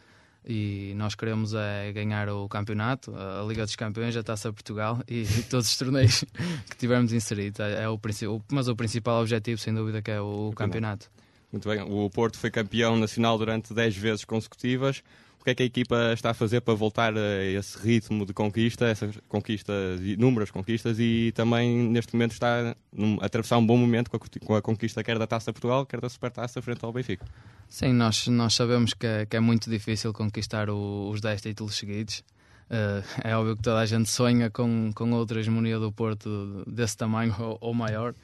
e 0.47 0.93
nós 0.95 1.15
queremos 1.15 1.53
é 1.53 1.91
ganhar 1.91 2.29
o 2.29 2.47
campeonato, 2.47 3.13
a 3.15 3.43
Liga 3.47 3.65
dos 3.65 3.75
Campeões, 3.75 4.15
a 4.15 4.23
Taça 4.23 4.53
Portugal 4.53 4.99
e, 5.07 5.25
todos 5.49 5.67
os 5.67 5.77
torneios 5.77 6.23
que 6.69 6.77
tivermos 6.77 7.11
inseridos. 7.11 7.59
É, 7.59 7.83
é 7.83 7.89
o, 7.89 7.99
mas 8.51 8.67
o 8.67 8.75
principal 8.75 9.21
objetivo, 9.21 9.59
sem 9.59 9.73
dúvida, 9.73 10.01
que 10.01 10.11
é 10.11 10.21
o, 10.21 10.49
o 10.49 10.53
campeonato. 10.53 11.09
Muito 11.51 11.67
bem. 11.69 11.81
O 11.81 12.09
Porto 12.09 12.37
foi 12.37 12.51
campeão 12.51 12.97
nacional 12.97 13.37
durante 13.37 13.73
10 13.73 13.95
vezes 13.95 14.25
consecutivas. 14.25 15.01
Que 15.45 15.51
é 15.51 15.55
que 15.55 15.61
a 15.61 15.65
equipa 15.67 16.11
está 16.11 16.31
a 16.31 16.33
fazer 16.33 16.61
para 16.61 16.73
voltar 16.73 17.15
a 17.15 17.43
esse 17.43 17.77
ritmo 17.77 18.25
de 18.25 18.33
conquista, 18.33 18.87
essas 18.87 19.15
conquistas, 19.29 20.01
inúmeras 20.01 20.49
conquistas, 20.49 20.97
e 20.99 21.31
também 21.35 21.87
neste 21.87 22.15
momento 22.15 22.31
está 22.31 22.75
a 23.21 23.25
atravessar 23.25 23.59
um 23.59 23.65
bom 23.65 23.77
momento 23.77 24.09
com 24.09 24.55
a, 24.55 24.61
conquista 24.63 25.03
quer 25.03 25.19
da 25.19 25.27
Taça 25.27 25.53
Portugal, 25.53 25.85
quer 25.85 26.01
da 26.01 26.09
Supertaça 26.09 26.63
frente 26.63 26.83
ao 26.83 26.91
Benfica? 26.91 27.27
Sim, 27.69 27.93
nós, 27.93 28.27
nós 28.27 28.55
sabemos 28.55 28.95
que 28.95 29.05
é, 29.05 29.27
que 29.27 29.37
é 29.37 29.39
muito 29.39 29.69
difícil 29.69 30.11
conquistar 30.13 30.67
o, 30.67 31.11
os 31.11 31.21
10 31.21 31.41
títulos 31.41 31.75
seguidos. 31.75 32.23
Uh, 32.67 33.05
é 33.23 33.37
óbvio 33.37 33.55
que 33.55 33.61
toda 33.61 33.77
a 33.77 33.85
gente 33.85 34.09
sonha 34.09 34.49
com, 34.49 34.91
com 34.95 35.11
outra 35.11 35.39
hegemonia 35.39 35.77
do 35.77 35.91
Porto 35.91 36.63
desse 36.65 36.97
tamanho 36.97 37.35
ou, 37.37 37.57
ou 37.61 37.73
maior. 37.75 38.15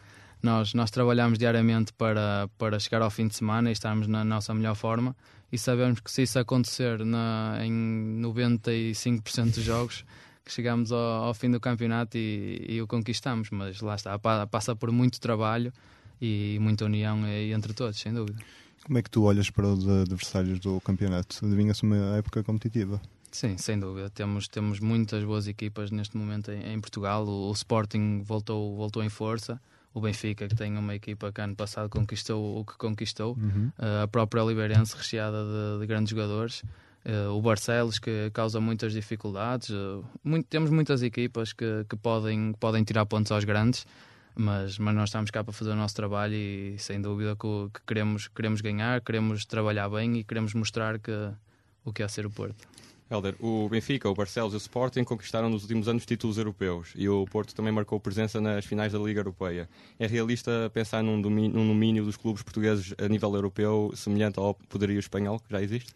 Nós, 0.41 0.73
nós 0.73 0.89
trabalhamos 0.89 1.37
diariamente 1.37 1.93
para, 1.93 2.49
para 2.57 2.79
chegar 2.79 3.03
ao 3.03 3.11
fim 3.11 3.27
de 3.27 3.35
semana 3.35 3.69
e 3.69 3.73
estarmos 3.73 4.07
na 4.07 4.25
nossa 4.25 4.55
melhor 4.55 4.73
forma 4.73 5.15
e 5.51 5.57
sabemos 5.57 5.99
que 5.99 6.11
se 6.11 6.23
isso 6.23 6.39
acontecer 6.39 7.03
na, 7.03 7.59
em 7.61 8.21
95% 8.21 9.55
dos 9.55 9.63
jogos, 9.63 10.05
que 10.45 10.51
chegamos 10.51 10.91
ao, 10.91 10.99
ao 10.99 11.33
fim 11.33 11.51
do 11.51 11.59
campeonato 11.59 12.17
e, 12.17 12.65
e, 12.67 12.81
o 12.81 12.87
conquistamos, 12.87 13.49
mas 13.51 13.81
lá 13.81 13.95
está, 13.95 14.17
passa 14.49 14.75
por 14.75 14.91
muito 14.91 15.19
trabalho 15.19 15.71
e 16.21 16.57
muita 16.61 16.85
união 16.85 17.27
entre 17.27 17.73
todos, 17.73 17.99
sem 17.99 18.13
dúvida. 18.13 18.39
Como 18.83 18.97
é 18.97 19.01
que 19.01 19.09
tu 19.09 19.23
olhas 19.23 19.49
para 19.49 19.67
os 19.67 19.87
adversários 19.87 20.59
do 20.59 20.81
campeonato? 20.81 21.45
Adivinha-se 21.45 21.83
uma 21.83 22.17
época 22.17 22.43
competitiva? 22.43 22.99
Sim, 23.31 23.57
sem 23.57 23.79
dúvida. 23.79 24.09
Temos, 24.09 24.47
temos 24.47 24.79
muitas 24.79 25.23
boas 25.23 25.47
equipas 25.47 25.89
neste 25.89 26.17
momento 26.17 26.51
em, 26.51 26.73
em 26.73 26.81
Portugal. 26.81 27.25
O, 27.25 27.49
o, 27.49 27.51
Sporting 27.53 28.21
voltou, 28.23 28.75
voltou 28.75 29.03
em 29.03 29.09
força. 29.09 29.61
O 29.93 29.99
Benfica, 29.99 30.47
que 30.47 30.55
tem 30.55 30.77
uma 30.77 30.95
equipa 30.95 31.31
que 31.31 31.41
ano 31.41 31.55
passado 31.55 31.89
conquistou 31.89 32.59
o 32.59 32.65
que 32.65 32.77
conquistou. 32.77 33.35
Uhum. 33.35 33.71
Uh, 33.77 34.03
a 34.03 34.07
própria 34.07 34.41
Liberense, 34.41 34.95
recheada 34.95 35.37
de, 35.43 35.81
de 35.81 35.87
grandes 35.87 36.11
jogadores. 36.11 36.63
Uh, 37.03 37.31
o 37.35 37.41
Barcelos, 37.41 37.99
que 37.99 38.29
causa 38.31 38.61
muitas 38.61 38.93
dificuldades. 38.93 39.69
Uh, 39.69 40.03
muito, 40.23 40.47
temos 40.47 40.69
muitas 40.69 41.03
equipas 41.03 41.51
que, 41.51 41.85
que 41.89 41.95
podem, 41.97 42.53
podem 42.53 42.83
tirar 42.83 43.05
pontos 43.05 43.31
aos 43.31 43.43
grandes 43.43 43.85
mas, 44.35 44.77
mas 44.77 44.95
nós 44.95 45.09
estamos 45.09 45.29
cá 45.29 45.43
para 45.43 45.53
fazer 45.53 45.71
o 45.71 45.75
nosso 45.75 45.95
trabalho 45.95 46.33
e 46.33 46.75
sem 46.77 47.01
dúvida 47.01 47.35
que, 47.35 47.47
que 47.73 47.81
queremos, 47.85 48.27
queremos 48.27 48.61
ganhar, 48.61 49.01
queremos 49.01 49.45
trabalhar 49.45 49.89
bem 49.89 50.17
e 50.17 50.23
queremos 50.23 50.53
mostrar 50.53 50.99
que, 50.99 51.11
o 51.83 51.91
que 51.91 52.03
é 52.03 52.07
ser 52.07 52.25
o 52.25 52.29
Porto. 52.29 52.67
Helder, 53.11 53.35
o 53.41 53.67
Benfica, 53.67 54.09
o 54.09 54.13
Barcelos 54.13 54.53
e 54.53 54.55
o 54.55 54.57
Sporting 54.57 55.03
conquistaram 55.03 55.49
nos 55.49 55.63
últimos 55.63 55.89
anos 55.89 56.05
títulos 56.05 56.37
europeus 56.37 56.93
e 56.95 57.09
o 57.09 57.25
Porto 57.25 57.53
também 57.53 57.73
marcou 57.73 57.99
presença 57.99 58.39
nas 58.39 58.65
finais 58.65 58.93
da 58.93 58.99
Liga 58.99 59.19
Europeia. 59.19 59.67
É 59.99 60.07
realista 60.07 60.71
pensar 60.73 61.03
num 61.03 61.21
domínio, 61.21 61.51
num 61.51 61.67
domínio 61.67 62.05
dos 62.05 62.15
clubes 62.15 62.41
portugueses 62.41 62.95
a 62.97 63.09
nível 63.09 63.35
europeu 63.35 63.91
semelhante 63.93 64.39
ao 64.39 64.53
poderio 64.53 64.97
espanhol 64.97 65.41
que 65.41 65.51
já 65.51 65.61
existe? 65.61 65.93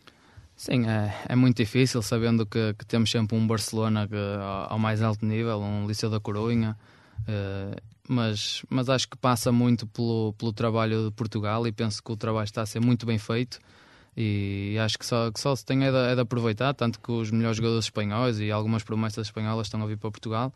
Sim, 0.58 0.88
é, 0.88 1.14
é 1.30 1.36
muito 1.38 1.56
difícil, 1.56 2.02
sabendo 2.02 2.46
que, 2.46 2.74
que 2.74 2.86
temos 2.86 3.10
sempre 3.10 3.38
um 3.38 3.48
Barcelona 3.48 4.08
que, 4.08 4.16
ao 4.68 4.78
mais 4.78 5.02
alto 5.02 5.26
nível, 5.26 5.60
um 5.60 5.88
Liceu 5.88 6.10
da 6.10 6.20
Coruña, 6.20 6.78
uh, 7.22 7.82
mas, 8.10 8.62
mas 8.70 8.90
acho 8.90 9.08
que 9.08 9.18
passa 9.18 9.54
muito 9.54 9.88
pelo, 9.88 10.34
pelo 10.38 10.52
trabalho 10.52 11.06
de 11.06 11.12
Portugal 11.12 11.66
e 11.66 11.72
penso 11.72 12.04
que 12.04 12.12
o 12.12 12.18
trabalho 12.18 12.46
está 12.46 12.62
a 12.62 12.66
ser 12.66 12.82
muito 12.82 13.06
bem 13.06 13.18
feito 13.18 13.60
e 14.18 14.78
acho 14.80 14.98
que 14.98 15.06
só, 15.06 15.32
que 15.32 15.40
só 15.40 15.56
se 15.56 15.66
tem 15.66 15.84
é 15.86 15.92
de, 15.92 15.98
é 15.98 16.16
de 16.16 16.22
aproveitar, 16.22 16.74
tanto 16.74 17.00
que 17.00 17.12
os 17.12 17.32
melhores 17.32 17.58
jogadores 17.58 17.86
espanhóis 17.86 18.40
e 18.40 18.52
algumas 18.52 18.84
promessas 18.84 19.28
espanholas 19.28 19.68
estão 19.68 19.82
a 19.82 19.86
vir 19.86 19.98
para 19.98 20.10
Portugal 20.10 20.54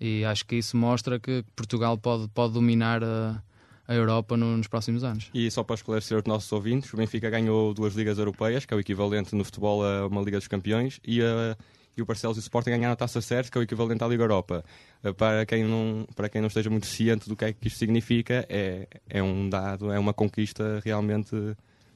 e 0.00 0.24
acho 0.24 0.44
que 0.46 0.56
isso 0.56 0.76
mostra 0.76 1.20
que 1.20 1.44
Portugal 1.54 1.96
pode, 1.96 2.26
pode 2.28 2.54
dominar 2.54 3.04
a, 3.04 3.42
a 3.86 3.94
Europa 3.94 4.36
no, 4.36 4.56
nos 4.56 4.66
próximos 4.66 5.04
anos. 5.04 5.30
E 5.32 5.50
só 5.50 5.62
para 5.62 5.74
esclarecer 5.74 6.18
os 6.18 6.24
nossos 6.24 6.50
ouvintes, 6.50 6.92
o 6.92 6.96
Benfica 6.96 7.30
ganhou 7.30 7.72
duas 7.72 7.94
ligas 7.94 8.18
europeias, 8.18 8.64
que 8.64 8.74
é 8.74 8.76
o 8.76 8.80
equivalente 8.80 9.34
no 9.34 9.44
futebol 9.44 9.84
a 9.84 10.06
uma 10.06 10.20
Liga 10.22 10.38
dos 10.38 10.48
Campeões, 10.48 10.98
e 11.06 11.22
a 11.22 11.56
e 11.96 12.00
o 12.00 12.06
Barcelos 12.06 12.36
e 12.36 12.40
o 12.40 12.42
Sporting 12.42 12.70
ganharam 12.70 12.94
a 12.94 12.96
Taça 12.96 13.20
Sérgio, 13.20 13.52
que 13.52 13.58
é 13.58 13.60
o 13.60 13.64
equivalente 13.64 14.02
à 14.02 14.08
Liga 14.08 14.22
Europa. 14.22 14.64
Eh, 15.04 15.12
para 15.12 15.44
quem 15.44 15.64
não, 15.64 16.06
para 16.16 16.28
quem 16.28 16.40
não 16.40 16.48
esteja 16.48 16.70
muito 16.70 16.86
ciente 16.86 17.28
do 17.28 17.36
que 17.36 17.44
é 17.44 17.52
que 17.52 17.68
isto 17.68 17.78
significa, 17.78 18.46
é, 18.48 18.88
é 19.08 19.22
um 19.22 19.48
dado, 19.48 19.92
é 19.92 19.98
uma 19.98 20.14
conquista 20.14 20.80
realmente 20.84 21.36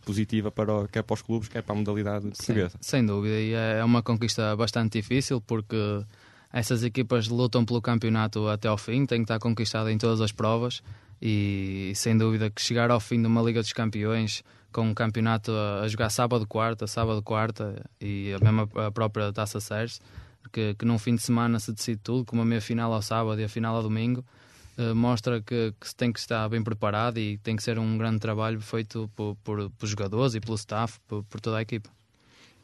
positiva 0.07 0.51
para, 0.51 0.87
quer 0.89 1.03
para 1.03 1.15
os 1.15 1.21
clubes, 1.21 1.49
quer 1.49 1.63
para 1.63 1.75
a 1.75 1.79
modalidade 1.79 2.29
portuguesa. 2.29 2.71
Sim, 2.71 2.79
sem 2.81 3.05
dúvida, 3.05 3.35
e 3.35 3.53
é 3.53 3.85
uma 3.85 4.03
conquista 4.03 4.57
bastante 4.57 4.93
difícil 4.99 5.41
porque 5.41 5.77
essas 6.53 6.83
equipas 6.85 7.29
lutam 7.29 7.65
pelo 7.65 7.83
campeonato 7.83 8.49
até 8.49 8.69
ao 8.69 8.79
fim, 8.79 9.05
têm 9.05 9.19
que 9.19 9.25
estar 9.25 9.39
conquistadas 9.39 9.93
em 9.93 9.99
todas 9.99 10.21
as 10.21 10.33
provas 10.33 10.83
e 11.21 11.93
sem 11.95 12.17
dúvida 12.17 12.49
que 12.49 12.63
chegar 12.63 12.91
ao 12.91 13.01
fim 13.01 13.21
de 13.21 13.27
uma 13.27 13.43
Liga 13.43 13.61
dos 13.61 13.73
Campeões 13.73 14.43
com 14.73 14.83
um 14.83 14.95
campeonato 14.95 15.53
a, 15.53 15.89
jogar 15.89 16.11
sábado, 16.11 16.47
quarta, 16.47 16.87
sábado, 16.87 17.23
quarta 17.23 17.85
e 18.01 18.33
a 18.33 18.45
mesma 18.45 18.69
a 18.87 18.91
própria 18.91 19.33
Taça 19.33 19.59
Sérgio, 19.59 19.99
que, 20.53 20.75
que 20.75 20.85
num 20.85 20.99
fim 20.99 21.17
de 21.17 21.23
semana 21.23 21.59
se 21.59 21.73
decide 21.73 22.01
tudo, 22.03 22.25
com 22.25 22.37
uma 22.37 22.45
meia 22.45 22.61
final 22.61 22.93
ao 22.93 23.03
sábado 23.03 23.41
e 23.41 23.45
a 23.45 23.49
final 23.49 23.75
ao 23.75 23.83
domingo, 23.83 24.25
eh, 24.77 24.93
mostra 24.93 25.41
que, 25.41 25.73
que, 25.81 25.95
tem 25.95 26.13
que 26.13 26.19
estar 26.19 26.49
bem 26.49 26.63
preparado 26.63 27.19
e 27.19 27.39
tem 27.39 27.57
que 27.57 27.63
ser 27.63 27.79
um 27.79 27.97
grande 27.97 28.19
trabalho 28.19 28.61
feito 28.61 29.11
por, 29.17 29.35
por, 29.37 29.71
por 29.71 29.87
jogadores 29.87 30.35
e 30.35 30.41
pelo 30.41 30.55
staff, 30.57 30.99
por, 31.09 31.25
por, 31.25 31.41
toda 31.41 31.57
a 31.57 31.63
equipa. 31.63 31.89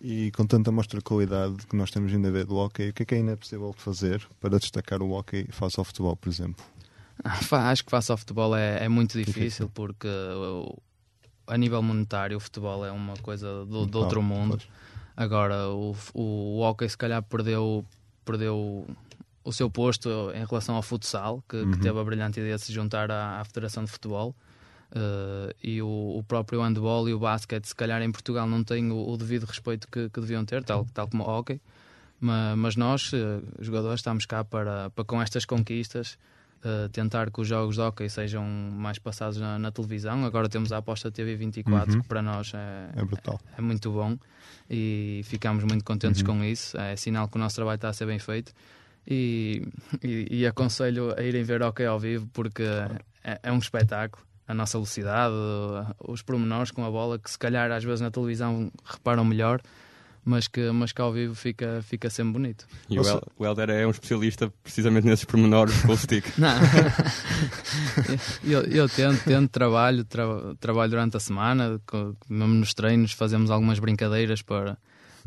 E 0.00 0.30
com 0.32 0.44
tanta 0.44 0.70
mostra 0.70 0.98
de 0.98 1.04
qualidade 1.04 1.66
que 1.66 1.74
nós 1.74 1.90
temos 1.90 2.12
ainda 2.12 2.28
a 2.28 2.30
ver 2.30 2.44
do 2.44 2.56
hockey, 2.56 2.90
o 2.90 2.92
que 2.92 3.04
é 3.04 3.06
que 3.06 3.14
ainda 3.14 3.32
é 3.32 3.36
possível 3.36 3.72
fazer 3.72 4.26
para 4.40 4.58
destacar 4.58 5.00
o 5.00 5.10
hockey 5.12 5.46
face 5.50 5.78
ao 5.78 5.84
futebol, 5.84 6.14
por 6.14 6.28
exemplo? 6.28 6.64
Acho 7.50 7.84
que 7.84 7.90
face 7.90 8.10
ao 8.10 8.18
futebol 8.18 8.54
é, 8.54 8.84
é 8.84 8.88
muito 8.88 9.16
difícil, 9.16 9.70
porque 9.72 10.08
a 11.46 11.56
nível 11.56 11.82
monetário, 11.82 12.36
o 12.36 12.40
futebol 12.40 12.84
é 12.84 12.90
uma 12.90 13.14
coisa 13.18 13.64
do, 13.64 13.86
do 13.86 13.98
outro 13.98 14.22
mundo. 14.22 14.60
Agora, 15.16 15.68
o, 15.68 15.96
o, 16.12 16.58
o 16.58 16.60
hockey 16.60 16.88
se 16.88 16.96
calhar 16.96 17.22
perdeu, 17.22 17.84
perdeu 18.24 18.86
o 19.44 19.52
seu 19.52 19.70
posto 19.70 20.08
em 20.34 20.44
relação 20.44 20.74
ao 20.74 20.82
futsal, 20.82 21.42
que, 21.48 21.56
uhum. 21.56 21.72
que 21.72 21.78
teve 21.78 21.98
a 21.98 22.04
brilhante 22.04 22.40
ideia 22.40 22.56
de 22.56 22.62
se 22.62 22.72
juntar 22.72 23.10
à, 23.10 23.40
à 23.40 23.44
Federação 23.44 23.84
de 23.84 23.90
Futebol. 23.90 24.34
Uh, 24.94 25.48
e 25.62 25.80
o, 25.80 26.18
o, 26.18 26.22
próprio 26.22 26.60
handball 26.60 27.08
e 27.08 27.14
o 27.14 27.18
basquete, 27.18 27.64
se 27.64 27.74
calhar 27.74 28.02
em 28.02 28.12
Portugal 28.12 28.46
não 28.46 28.62
têm 28.62 28.90
o, 28.90 29.08
o 29.08 29.16
devido 29.16 29.44
respeito 29.44 29.88
que, 29.88 30.10
que, 30.10 30.20
deviam 30.20 30.44
ter, 30.44 30.62
tal, 30.62 30.86
tal 30.92 31.08
como 31.08 31.24
o 31.24 31.26
hockey. 31.26 31.62
Mas, 32.20 32.58
mas 32.58 32.76
nós, 32.76 33.12
uh, 33.14 33.42
jogadores, 33.58 34.00
estamos 34.00 34.26
cá 34.26 34.44
para, 34.44 34.90
para 34.90 35.04
com 35.04 35.20
estas 35.22 35.46
conquistas 35.46 36.18
uh, 36.64 36.88
tentar 36.90 37.30
que 37.30 37.40
os 37.40 37.48
jogos 37.48 37.76
de 37.76 37.80
hockey 37.80 38.08
sejam 38.08 38.44
mais 38.44 38.98
passados 38.98 39.38
na, 39.38 39.58
na 39.58 39.70
televisão. 39.70 40.24
Agora 40.24 40.48
temos 40.48 40.72
a 40.72 40.78
aposta 40.78 41.10
TV24, 41.10 41.64
uhum. 41.94 42.00
que 42.02 42.08
para 42.08 42.22
nós 42.22 42.52
é. 42.54 42.90
É, 43.46 43.58
é, 43.58 43.62
muito 43.62 43.90
bom 43.90 44.18
e 44.70 45.22
ficamos 45.24 45.64
muito 45.64 45.84
contentes 45.84 46.20
uhum. 46.20 46.38
com 46.38 46.44
isso. 46.44 46.78
É 46.78 46.96
sinal 46.96 47.28
que 47.28 47.36
o 47.36 47.40
nosso 47.40 47.56
trabalho 47.56 47.76
está 47.76 47.88
a 47.88 47.92
ser 47.92 48.06
bem 48.06 48.18
feito. 48.18 48.52
E, 49.06 49.66
e, 50.02 50.40
e 50.40 50.46
aconselho 50.46 51.12
a 51.18 51.22
irem 51.22 51.42
ver 51.42 51.62
hockey 51.62 51.84
ao 51.84 51.98
vivo 51.98 52.28
porque 52.32 52.62
é, 53.24 53.40
é 53.42 53.52
um 53.52 53.58
espetáculo 53.58 54.24
a 54.46 54.54
nossa 54.54 54.76
velocidade, 54.76 55.34
os 56.06 56.20
pormenores 56.22 56.70
com 56.70 56.84
a 56.84 56.90
bola, 56.90 57.18
que 57.18 57.30
se 57.30 57.38
calhar 57.38 57.70
às 57.70 57.82
vezes 57.82 58.00
na 58.00 58.10
televisão 58.10 58.70
reparam 58.84 59.24
melhor, 59.24 59.60
mas 60.24 60.46
que, 60.46 60.70
mas 60.70 60.92
que 60.92 61.00
ao 61.00 61.12
vivo 61.12 61.34
fica, 61.34 61.80
fica 61.82 62.10
sempre 62.10 62.34
bonito. 62.34 62.66
E 62.88 62.98
o, 62.98 63.02
El, 63.02 63.22
o 63.38 63.44
Helder 63.44 63.70
é 63.70 63.86
um 63.86 63.90
especialista 63.90 64.52
precisamente 64.62 65.06
nesses 65.06 65.24
pormenores 65.24 65.80
com 65.82 65.92
o 65.92 65.96
stick. 65.96 66.26
Não, 66.38 66.54
eu, 68.44 68.62
eu 68.62 68.88
tento, 68.88 69.24
tento 69.24 69.50
trabalho, 69.50 70.04
tra, 70.04 70.24
trabalho 70.60 70.90
durante 70.90 71.16
a 71.16 71.20
semana, 71.20 71.80
mesmo 72.28 72.54
nos 72.54 72.74
treinos 72.74 73.12
fazemos 73.12 73.50
algumas 73.50 73.78
brincadeiras 73.78 74.42
para, 74.42 74.76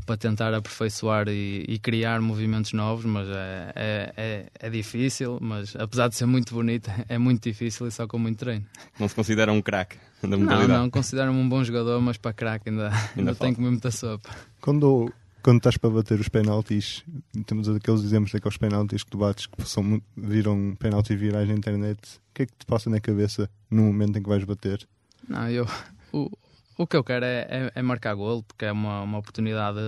para 0.06 0.18
tentar 0.18 0.54
aperfeiçoar 0.54 1.28
e, 1.28 1.66
e 1.68 1.80
criar 1.80 2.22
movimentos 2.22 2.74
novos, 2.74 3.06
mas 3.06 3.28
é, 3.28 3.74
é, 3.76 4.14
é, 4.16 4.46
é, 4.60 4.70
difícil, 4.70 5.40
mas 5.42 5.76
apesar 5.76 6.08
de 6.08 6.16
ser 6.16 6.26
muito 6.26 6.54
bonito, 6.54 6.90
é 7.10 7.18
muito 7.18 7.44
difícil 7.44 7.88
e 7.88 7.92
só 7.92 8.08
com 8.08 8.20
muito 8.20 8.38
treino. 8.38 8.66
Não 9.00 9.08
se 9.08 9.16
considera 9.16 9.52
um 9.52 9.62
craque? 9.62 9.98
da 10.22 10.38
modalidade? 10.38 10.68
Não, 10.68 10.84
não, 10.84 10.90
considero-me 10.90 11.38
um 11.38 11.48
bom 11.48 11.64
jogador, 11.64 12.02
mas 12.02 12.18
para 12.18 12.34
craque 12.34 12.70
ainda, 12.70 12.90
ainda, 12.90 13.12
ainda 13.18 13.36
tenho 13.36 13.52
que 13.52 13.58
comer 13.58 13.70
muita 13.70 13.92
sopa. 13.92 14.30
Quando, 14.62 15.12
quando 15.44 15.58
estás 15.58 15.78
para 15.78 15.90
bater 15.90 16.20
os 16.20 16.30
penaltis, 16.30 17.04
temos 17.46 17.70
aqueles 17.70 18.04
exemplos 18.04 18.32
daqueles 18.32 18.58
penaltis 18.58 19.04
que 19.04 19.12
tu 19.12 19.18
bates 19.18 19.46
que 19.46 19.64
são, 19.68 20.02
viram 20.16 20.76
penaltis 20.80 21.20
virais 21.20 21.48
na 21.48 21.54
internet. 21.54 22.00
O 22.00 22.34
que 22.34 22.44
é 22.44 22.46
que 22.46 22.54
te 22.54 22.66
passa 22.66 22.90
na 22.90 23.00
cabeça 23.00 23.50
no 23.70 23.84
momento 23.84 24.18
em 24.18 24.24
que 24.24 24.30
vais 24.30 24.44
bater? 24.44 24.88
Não, 25.28 25.50
eu. 25.50 25.68
O, 26.12 26.30
o 26.78 26.88
que 26.88 26.96
eu 26.96 27.04
quero 27.04 27.26
é, 27.26 27.48
é, 27.50 27.72
é 27.76 27.82
marcar 27.82 28.14
golo, 28.16 28.44
porque 28.44 28.66
é 28.66 28.72
uma, 28.72 29.02
uma 29.02 29.18
oportunidade 29.18 29.80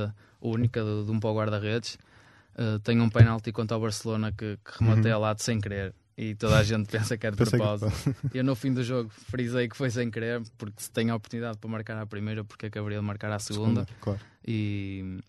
única 0.42 0.84
de, 0.84 1.06
de 1.06 1.12
um 1.12 1.20
para 1.20 1.30
o 1.30 1.36
guarda-redes. 1.36 1.98
Uh, 2.56 2.80
tenho 2.80 3.04
um 3.04 3.10
penalti 3.10 3.52
contra 3.52 3.78
o 3.78 3.80
Barcelona 3.80 4.32
que, 4.32 4.58
que 4.58 4.80
rematei 4.80 5.12
uhum. 5.12 5.18
ao 5.18 5.22
lado 5.22 5.42
sem 5.42 5.62
querer 5.62 5.94
e 6.18 6.34
toda 6.34 6.58
a 6.58 6.64
gente 6.64 6.90
pensa 6.92 7.18
que 7.18 7.28
é 7.28 7.32
de 7.32 7.38
propósito. 7.38 7.92
Eu 8.34 8.44
no 8.44 8.56
fim 8.56 8.74
do 8.74 8.84
jogo 8.84 9.10
frisei 9.10 9.70
que 9.70 9.78
foi 9.78 9.92
sem 9.92 10.10
querer, 10.10 10.42
porque 10.58 10.82
se 10.82 10.92
tenho 10.92 11.14
a 11.14 11.16
oportunidade 11.16 11.58
para 11.58 11.70
marcar 11.70 12.02
a 12.02 12.06
primeira, 12.06 12.44
porque 12.44 12.66
é 12.66 12.80
haveria 12.80 13.00
de 13.00 13.06
marcar 13.06 13.32
a 13.32 13.40
segunda. 13.40 13.82
segunda 13.82 13.88
claro. 14.02 14.20
E 14.46 15.20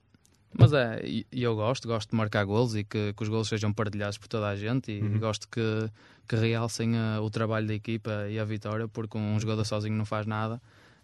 mas 0.57 0.73
é, 0.73 1.03
e 1.05 1.27
eu 1.43 1.55
gosto, 1.55 1.87
gosto 1.87 2.11
de 2.11 2.17
marcar 2.17 2.43
golos 2.45 2.75
e 2.75 2.83
que, 2.83 3.13
que 3.13 3.23
os 3.23 3.29
golos 3.29 3.49
sejam 3.49 3.71
partilhados 3.71 4.17
por 4.17 4.29
toda 4.29 4.49
a 4.49 4.57
gente 4.57 4.91
e 4.91 5.03
uhum. 5.03 5.19
gosto 5.19 5.47
que, 5.47 5.91
que 6.27 6.37
realcem 6.37 6.97
a, 6.97 7.21
o 7.21 7.29
trabalho 7.29 7.67
da 7.67 7.75
equipa 7.75 8.27
e 8.31 8.39
a 8.39 8.45
vitória, 8.47 8.89
porque 8.89 9.19
um 9.19 9.39
jogador 9.39 9.65
sozinho 9.67 9.95
não 9.95 10.07
faz 10.07 10.27
nada 10.27 10.59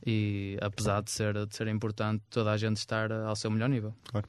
e 0.06 0.58
apesar 0.60 1.02
de 1.02 1.10
ser, 1.10 1.46
de 1.46 1.56
ser 1.56 1.68
importante 1.68 2.22
toda 2.30 2.50
a 2.52 2.56
gente 2.56 2.76
estar 2.76 3.10
ao 3.10 3.36
seu 3.36 3.50
melhor 3.50 3.68
nível. 3.68 3.94
Claro. 4.04 4.28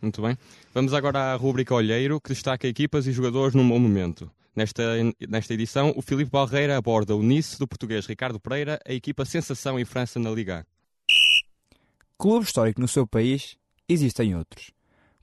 Muito 0.00 0.20
bem. 0.20 0.36
Vamos 0.74 0.92
agora 0.92 1.32
à 1.32 1.36
rúbrica 1.36 1.74
Olheiro, 1.74 2.20
que 2.20 2.30
destaca 2.30 2.66
equipas 2.66 3.06
e 3.06 3.12
jogadores 3.12 3.54
num 3.54 3.68
bom 3.68 3.78
momento. 3.78 4.30
Nesta, 4.54 4.82
nesta 5.28 5.54
edição, 5.54 5.94
o 5.96 6.02
Filipe 6.02 6.30
Barreira 6.30 6.76
aborda 6.76 7.14
o 7.14 7.22
Nice 7.22 7.58
do 7.58 7.66
português 7.66 8.04
Ricardo 8.04 8.40
Pereira, 8.40 8.80
a 8.86 8.92
equipa 8.92 9.24
sensação 9.24 9.78
em 9.78 9.84
França 9.84 10.18
na 10.18 10.30
Liga. 10.30 10.66
Clube 12.18 12.44
histórico 12.44 12.80
no 12.80 12.88
seu 12.88 13.06
país 13.06 13.56
Existem 13.88 14.34
outros. 14.34 14.70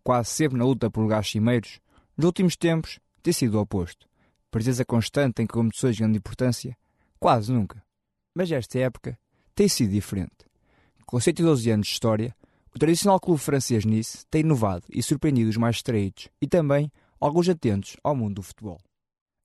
Quase 0.03 0.29
sempre 0.29 0.57
na 0.57 0.65
luta 0.65 0.91
por 0.91 1.01
lugares 1.01 1.29
cimeiros, 1.29 1.79
nos 2.15 2.25
últimos 2.25 2.55
tempos 2.55 2.99
tem 3.23 3.33
sido 3.33 3.57
o 3.57 3.61
oposto. 3.61 4.07
Presença 4.51 4.85
constante 4.85 5.41
em 5.41 5.47
competições 5.47 5.95
de 5.95 6.03
grande 6.03 6.17
importância? 6.19 6.77
Quase 7.19 7.51
nunca. 7.51 7.83
Mas 8.33 8.51
esta 8.51 8.77
época 8.77 9.17
tem 9.59 9.67
sido 9.67 9.91
diferente. 9.91 10.47
Com 11.05 11.19
112 11.19 11.69
anos 11.69 11.87
de 11.87 11.91
história, 11.91 12.33
o 12.73 12.79
tradicional 12.79 13.19
clube 13.19 13.41
francês 13.41 13.83
Nice 13.83 14.25
tem 14.31 14.39
inovado 14.39 14.85
e 14.89 15.03
surpreendido 15.03 15.49
os 15.49 15.57
mais 15.57 15.75
distraídos 15.75 16.29
e 16.41 16.47
também 16.47 16.89
alguns 17.19 17.49
atentos 17.49 17.97
ao 18.01 18.15
mundo 18.15 18.35
do 18.35 18.41
futebol. 18.41 18.79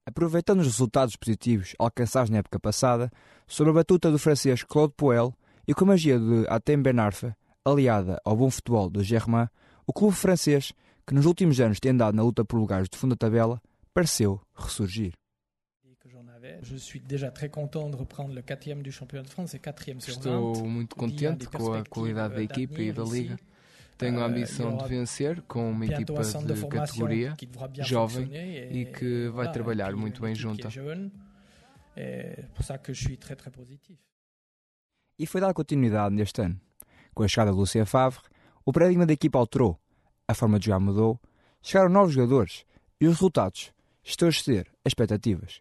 Aproveitando 0.07 0.61
os 0.61 0.69
resultados 0.69 1.17
positivos 1.17 1.75
alcançados 1.81 2.31
na 2.31 2.39
época 2.39 2.61
passada, 2.61 3.11
sob 3.49 3.71
a 3.71 3.73
batuta 3.73 4.09
do 4.09 4.17
francês 4.17 4.63
Claude 4.63 4.95
Puel 4.97 5.35
e 5.67 5.75
com 5.75 5.83
a 5.83 5.89
magia 5.89 6.17
de 6.17 6.47
Atem 6.47 6.81
Ben 6.81 6.97
Arfa, 7.01 7.37
aliada 7.65 8.21
ao 8.25 8.37
bom 8.37 8.49
futebol 8.49 8.89
do 8.89 9.03
Germain, 9.03 9.49
o 9.85 9.93
clube 9.93 10.15
francês, 10.15 10.73
que 11.05 11.13
nos 11.13 11.27
últimos 11.27 11.59
anos 11.59 11.81
tem 11.81 11.91
andado 11.91 12.15
na 12.15 12.23
luta 12.23 12.45
por 12.45 12.57
lugares 12.57 12.89
de 12.89 12.97
fundo 12.97 13.17
da 13.17 13.27
tabela, 13.27 13.61
pareceu 13.93 14.41
ressurgir. 14.55 15.13
Estou 20.55 20.67
muito 20.67 20.97
contente 20.97 21.47
com 21.47 21.73
a 21.73 21.85
qualidade 21.85 22.35
da 22.35 22.43
equipa 22.43 22.81
e 22.81 22.93
da 22.93 23.05
liga. 23.05 23.39
Tenho 23.97 24.19
a 24.19 24.23
euh, 24.23 24.27
ambição 24.27 24.77
de 24.77 24.89
vencer 24.89 25.43
com 25.43 25.71
uma 25.71 25.87
equipa 25.87 26.23
de 26.23 26.67
categoria, 26.67 27.37
jovem 27.81 28.29
e 28.35 28.87
que 28.87 29.29
vai 29.29 29.51
trabalhar 29.53 29.95
muito 29.95 30.21
bem 30.21 30.35
junta. 30.35 30.69
E 35.17 35.27
foi 35.27 35.41
dada 35.41 35.55
continuidade 35.55 36.15
neste 36.15 36.43
ano. 36.43 36.61
Com 37.15 37.23
a 37.23 37.29
chegada 37.29 37.53
de 37.53 37.57
Lucien 37.57 37.85
Favre, 37.85 38.19
o 38.65 38.73
paradigma 38.73 39.07
da 39.07 39.13
equipa 39.13 39.39
alterou, 39.39 39.79
a 40.27 40.35
forma 40.35 40.59
de 40.59 40.67
jogar 40.67 40.81
mudou, 40.81 41.21
chegaram 41.63 41.89
novos 41.89 42.15
jogadores 42.15 42.65
e 43.01 43.07
os 43.07 43.15
resultados 43.15 43.73
estão 44.03 44.27
a 44.27 44.31
exceder 44.31 44.67
as 44.85 44.91
expectativas. 44.91 45.61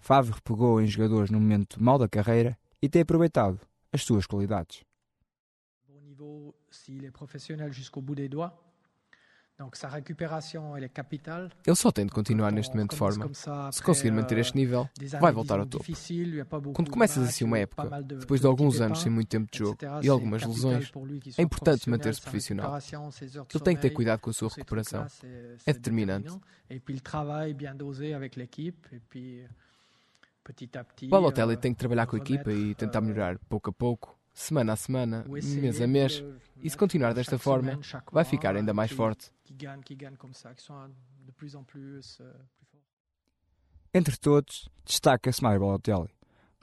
Favre 0.00 0.40
pegou 0.42 0.80
em 0.80 0.86
jogadores 0.86 1.30
no 1.30 1.38
momento 1.38 1.82
mau 1.82 1.98
da 1.98 2.08
carreira 2.08 2.58
e 2.82 2.88
tem 2.88 3.02
aproveitado 3.02 3.60
as 3.92 4.02
suas 4.02 4.26
qualidades. 4.26 4.82
Bom 5.86 6.00
nível, 6.00 6.54
se 6.70 7.04
é 7.04 7.10
profissional 7.10 7.70
jusqu'au 7.70 8.02
bout 8.02 8.16
des 8.16 8.28
doigts, 8.28 8.70
ele 11.66 11.76
só 11.76 11.92
tem 11.92 12.06
de 12.06 12.12
continuar 12.12 12.50
neste 12.50 12.72
momento 12.74 12.92
de 12.92 12.96
forma. 12.96 13.30
Se 13.70 13.82
conseguir 13.82 14.10
manter 14.10 14.38
este 14.38 14.56
nível, 14.56 14.88
vai 15.20 15.32
voltar 15.32 15.60
ao 15.60 15.66
topo. 15.66 15.84
Quando 16.72 16.90
começas 16.90 17.28
assim 17.28 17.44
uma 17.44 17.58
época, 17.58 18.02
depois 18.02 18.40
de 18.40 18.46
alguns 18.46 18.80
anos 18.80 19.02
sem 19.02 19.12
muito 19.12 19.28
tempo 19.28 19.50
de 19.52 19.58
jogo 19.58 19.78
e 20.02 20.08
algumas 20.08 20.42
lesões, 20.42 20.90
é 21.36 21.42
importante 21.42 21.90
manter-se 21.90 22.22
profissional. 22.22 22.78
Ele 22.78 23.62
tem 23.62 23.76
que 23.76 23.82
ter 23.82 23.90
cuidado 23.90 24.20
com 24.20 24.30
a 24.30 24.32
sua 24.32 24.48
recuperação. 24.48 25.06
É 25.66 25.74
determinante. 25.74 26.40
O 31.02 31.08
Balotelli 31.08 31.56
tem 31.56 31.72
que 31.72 31.78
trabalhar 31.78 32.06
com 32.06 32.16
a 32.16 32.18
equipa 32.18 32.52
e 32.52 32.74
tentar 32.74 33.00
melhorar 33.00 33.38
pouco 33.48 33.70
a 33.70 33.72
pouco 33.72 34.20
semana 34.32 34.72
a 34.72 34.76
semana, 34.76 35.24
mês 35.28 35.80
a 35.80 35.86
mês, 35.86 36.24
e 36.62 36.70
se 36.70 36.76
continuar 36.76 37.12
desta 37.12 37.38
forma, 37.38 37.78
vai 38.10 38.24
ficar 38.24 38.56
ainda 38.56 38.72
mais 38.72 38.90
forte. 38.90 39.30
Entre 43.92 44.16
todos, 44.16 44.68
destaca-se 44.84 45.42
Mário 45.42 45.60
Balotelli, 45.60 46.10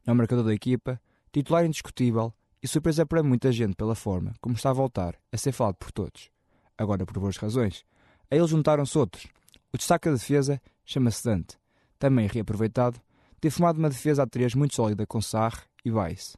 é 0.06 0.12
o 0.12 0.16
marcador 0.16 0.46
da 0.46 0.54
equipa, 0.54 1.00
titular 1.32 1.66
indiscutível 1.66 2.34
e 2.63 2.68
surpresa 2.68 3.06
para 3.06 3.22
muita 3.22 3.52
gente 3.52 3.76
pela 3.76 3.96
forma 3.96 4.34
como 4.42 4.56
está 4.56 4.70
a 4.70 4.74
voltar 4.74 5.16
a 5.32 5.38
ser 5.38 5.52
falado 5.52 5.76
por 5.76 5.92
todos. 5.92 6.32
Agora, 6.78 7.06
por 7.06 7.20
boas 7.20 7.38
razões. 7.38 7.86
A 8.30 8.36
ele 8.36 8.48
juntaram-se 8.48 8.98
outros. 8.98 9.28
O 9.74 9.78
destaque 9.78 10.08
da 10.08 10.16
defesa 10.16 10.62
chama-se 10.86 11.24
Dante. 11.24 11.58
Também 11.98 12.28
reaproveitado, 12.28 13.02
tem 13.39 13.52
formado 13.52 13.78
uma 13.78 13.89
defesa 13.89 14.23
a 14.23 14.28
três 14.28 14.56
muito 14.56 14.76
sólida 14.76 15.06
com 15.06 15.21
Sarre 15.21 15.62
e 15.86 15.91
Weiss. 15.91 16.36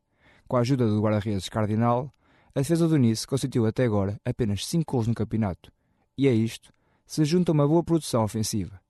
Com 0.47 0.57
a 0.57 0.61
ajuda 0.61 0.87
do 0.87 1.01
guarda-redes 1.01 1.47
Cardinal, 1.47 2.13
a 2.55 2.59
defesa 2.59 2.87
do 2.87 2.97
Nice 2.97 3.27
constituiu 3.27 3.65
até 3.65 3.85
agora 3.85 4.19
apenas 4.25 4.65
5 4.65 4.91
gols 4.91 5.07
no 5.07 5.13
campeonato. 5.13 5.71
E 6.17 6.27
a 6.27 6.33
isto 6.33 6.73
se 7.05 7.23
junta 7.23 7.51
uma 7.51 7.67
boa 7.67 7.83
produção 7.83 8.23
ofensiva. 8.23 8.81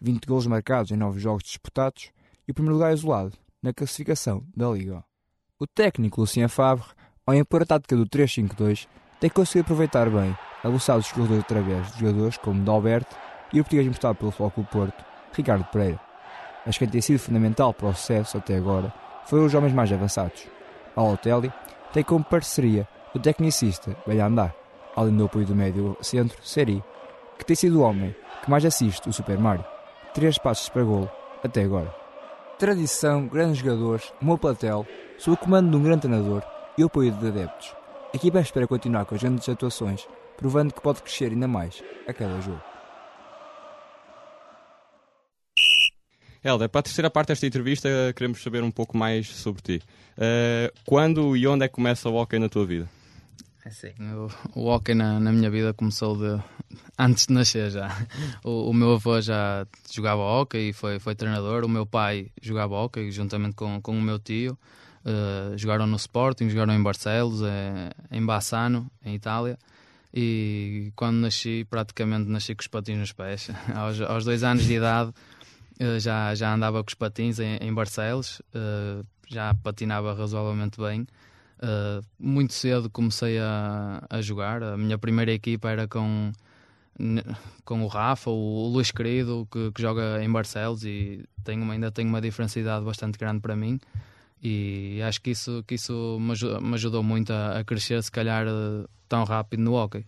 20 0.00 0.26
gols 0.26 0.46
marcados 0.46 0.90
em 0.90 0.96
9 0.96 1.18
jogos 1.18 1.44
disputados 1.44 2.10
e 2.46 2.50
o 2.50 2.54
primeiro 2.54 2.74
lugar 2.74 2.92
isolado 2.92 3.38
na 3.62 3.72
classificação 3.72 4.44
da 4.54 4.68
Liga. 4.68 5.02
O 5.58 5.66
técnico 5.66 6.20
Lucien 6.20 6.48
Favre, 6.48 6.84
ao 7.26 7.34
impor 7.34 7.62
a 7.62 7.66
tática 7.66 7.96
do 7.96 8.06
3-5-2, 8.06 8.86
tem 9.18 9.30
conseguido 9.30 9.66
aproveitar 9.66 10.10
bem 10.10 10.36
a 10.62 10.68
velocidade 10.68 11.00
dos 11.00 11.12
corredores 11.12 11.44
através 11.44 11.92
de 11.92 12.00
jogadores 12.00 12.36
como 12.36 12.62
Dalbert 12.62 13.06
e 13.52 13.60
o 13.60 13.64
português 13.64 13.86
importado 13.86 14.18
pelo 14.18 14.30
Foco 14.30 14.64
Porto, 14.64 15.04
Ricardo 15.32 15.64
Pereira. 15.66 16.13
Mas 16.66 16.78
quem 16.78 16.88
tem 16.88 17.00
sido 17.00 17.18
fundamental 17.18 17.74
para 17.74 17.88
o 17.88 17.94
sucesso 17.94 18.38
até 18.38 18.56
agora 18.56 18.92
foram 19.26 19.44
os 19.44 19.54
homens 19.54 19.72
mais 19.72 19.92
avançados. 19.92 20.46
Balotelli 20.94 21.52
tem 21.92 22.02
como 22.02 22.24
parceria 22.24 22.88
o 23.14 23.18
tecnicista 23.18 23.96
Belhandar, 24.06 24.54
além 24.96 25.16
do 25.16 25.24
apoio 25.24 25.46
do 25.46 25.54
médio 25.54 25.96
centro 26.00 26.38
Seri, 26.42 26.82
que 27.38 27.44
tem 27.44 27.56
sido 27.56 27.80
o 27.80 27.82
homem 27.82 28.14
que 28.42 28.50
mais 28.50 28.64
assiste 28.64 29.08
o 29.08 29.12
Super 29.12 29.38
Mario. 29.38 29.64
Três 30.12 30.38
passos 30.38 30.68
para 30.68 30.84
golo 30.84 31.10
até 31.42 31.62
agora. 31.62 31.94
Tradição, 32.58 33.26
grandes 33.26 33.58
jogadores, 33.58 34.12
uma 34.20 34.38
platel, 34.38 34.86
sob 35.18 35.34
o 35.34 35.36
comando 35.36 35.70
de 35.70 35.76
um 35.76 35.82
grande 35.82 36.02
treinador 36.02 36.42
e 36.78 36.82
o 36.82 36.86
apoio 36.86 37.12
de 37.12 37.26
adeptos. 37.26 37.74
A 38.12 38.16
equipa 38.16 38.40
espera 38.40 38.66
continuar 38.66 39.04
com 39.04 39.14
as 39.14 39.20
grandes 39.20 39.48
atuações, 39.48 40.06
provando 40.36 40.72
que 40.72 40.80
pode 40.80 41.02
crescer 41.02 41.32
ainda 41.32 41.48
mais 41.48 41.82
a 42.06 42.12
cada 42.12 42.40
jogo. 42.40 42.73
Helder, 46.44 46.68
para 46.68 46.80
a 46.80 46.82
terceira 46.82 47.08
parte 47.08 47.28
desta 47.28 47.46
entrevista, 47.46 47.88
queremos 48.14 48.42
saber 48.42 48.62
um 48.62 48.70
pouco 48.70 48.98
mais 48.98 49.28
sobre 49.28 49.62
ti. 49.62 49.82
Uh, 50.18 50.70
quando 50.84 51.34
e 51.34 51.46
onde 51.46 51.64
é 51.64 51.68
que 51.68 51.74
começa 51.74 52.06
o 52.06 52.14
hockey 52.16 52.38
na 52.38 52.50
tua 52.50 52.66
vida? 52.66 52.86
É 53.64 53.70
sim, 53.70 53.94
o, 54.54 54.60
o 54.60 54.66
hockey 54.66 54.94
na, 54.94 55.18
na, 55.18 55.32
minha 55.32 55.50
vida 55.50 55.72
começou 55.72 56.14
de, 56.14 56.38
antes 56.98 57.26
de 57.26 57.32
nascer 57.32 57.70
já. 57.70 57.88
O, 58.44 58.68
o, 58.68 58.74
meu 58.74 58.92
avô 58.92 59.18
já 59.22 59.66
jogava 59.90 60.20
hockey 60.20 60.68
e 60.68 60.72
foi, 60.74 60.98
foi 60.98 61.14
treinador. 61.14 61.64
O 61.64 61.68
meu 61.68 61.86
pai 61.86 62.30
jogava 62.42 62.74
hockey 62.74 63.10
juntamente 63.10 63.56
com, 63.56 63.80
com 63.80 63.96
o 63.96 64.02
meu 64.02 64.18
tio. 64.18 64.58
Uh, 65.02 65.56
jogaram 65.56 65.86
no 65.86 65.96
Sporting, 65.96 66.50
jogaram 66.50 66.74
em 66.74 66.82
Barcelos, 66.82 67.40
é, 67.42 67.90
em 68.10 68.24
Bassano, 68.24 68.90
em 69.02 69.14
Itália. 69.14 69.58
E 70.12 70.92
quando 70.94 71.16
nasci, 71.16 71.66
praticamente 71.70 72.28
nasci 72.28 72.54
com 72.54 72.60
os 72.60 72.68
patins 72.68 72.98
nos 72.98 73.12
pés. 73.12 73.48
aos, 73.74 73.98
aos 74.02 74.26
dois 74.26 74.44
anos 74.44 74.66
de 74.66 74.74
idade 74.74 75.10
já, 75.98 76.34
já 76.34 76.54
andava 76.54 76.82
com 76.82 76.88
os 76.88 76.94
patins 76.94 77.38
em, 77.38 77.56
em 77.60 77.72
Barcelos, 77.72 78.40
uh, 78.54 79.04
já 79.28 79.54
patinava 79.54 80.14
razoavelmente 80.14 80.80
bem. 80.80 81.06
Uh, 81.58 82.04
muito 82.18 82.52
cedo 82.52 82.90
comecei 82.90 83.38
a, 83.38 84.04
a 84.08 84.20
jogar. 84.20 84.62
A 84.62 84.76
minha 84.76 84.98
primeira 84.98 85.32
equipa 85.32 85.70
era 85.70 85.88
com, 85.88 86.32
com 87.64 87.82
o 87.82 87.86
Rafa, 87.86 88.30
o, 88.30 88.68
Luís 88.68 88.90
Querido, 88.90 89.48
que, 89.50 89.72
que, 89.72 89.82
joga 89.82 90.22
em 90.22 90.30
Barcelos 90.30 90.84
e 90.84 91.24
tem 91.42 91.60
uma, 91.60 91.72
ainda 91.72 91.90
tem 91.90 92.06
uma 92.06 92.20
diferencialidade 92.20 92.84
bastante 92.84 93.18
grande 93.18 93.40
para 93.40 93.56
mim. 93.56 93.80
E 94.42 95.00
acho 95.02 95.22
que 95.22 95.30
isso, 95.30 95.64
que 95.66 95.74
isso 95.74 96.18
me 96.20 96.74
ajudou 96.74 97.02
muito 97.02 97.32
a, 97.32 97.60
a 97.60 97.64
crescer, 97.64 98.02
se 98.02 98.12
calhar, 98.12 98.46
tão 99.08 99.24
rápido 99.24 99.60
no 99.60 99.72
hockey. 99.72 100.04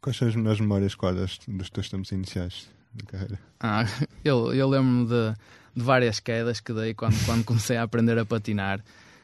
Quais 0.00 0.16
são 0.16 0.26
as 0.26 0.34
melhores 0.34 0.60
memórias 0.60 0.94
quadras 0.94 1.38
dos 1.46 1.70
teus 1.70 1.88
tempos 1.88 2.10
iniciais 2.10 2.54
de? 2.54 2.81
Ah, 3.60 3.84
eu, 4.24 4.52
eu 4.52 4.68
lembro-me 4.68 5.06
de, 5.06 5.34
de, 5.74 5.82
várias 5.82 6.20
quedas 6.20 6.60
que 6.60 6.72
dei 6.72 6.94
quando, 6.94 7.14
quando 7.24 7.44
comecei 7.44 7.76
a 7.76 7.82
aprender 7.82 8.18
a 8.18 8.24
patinar 8.24 8.80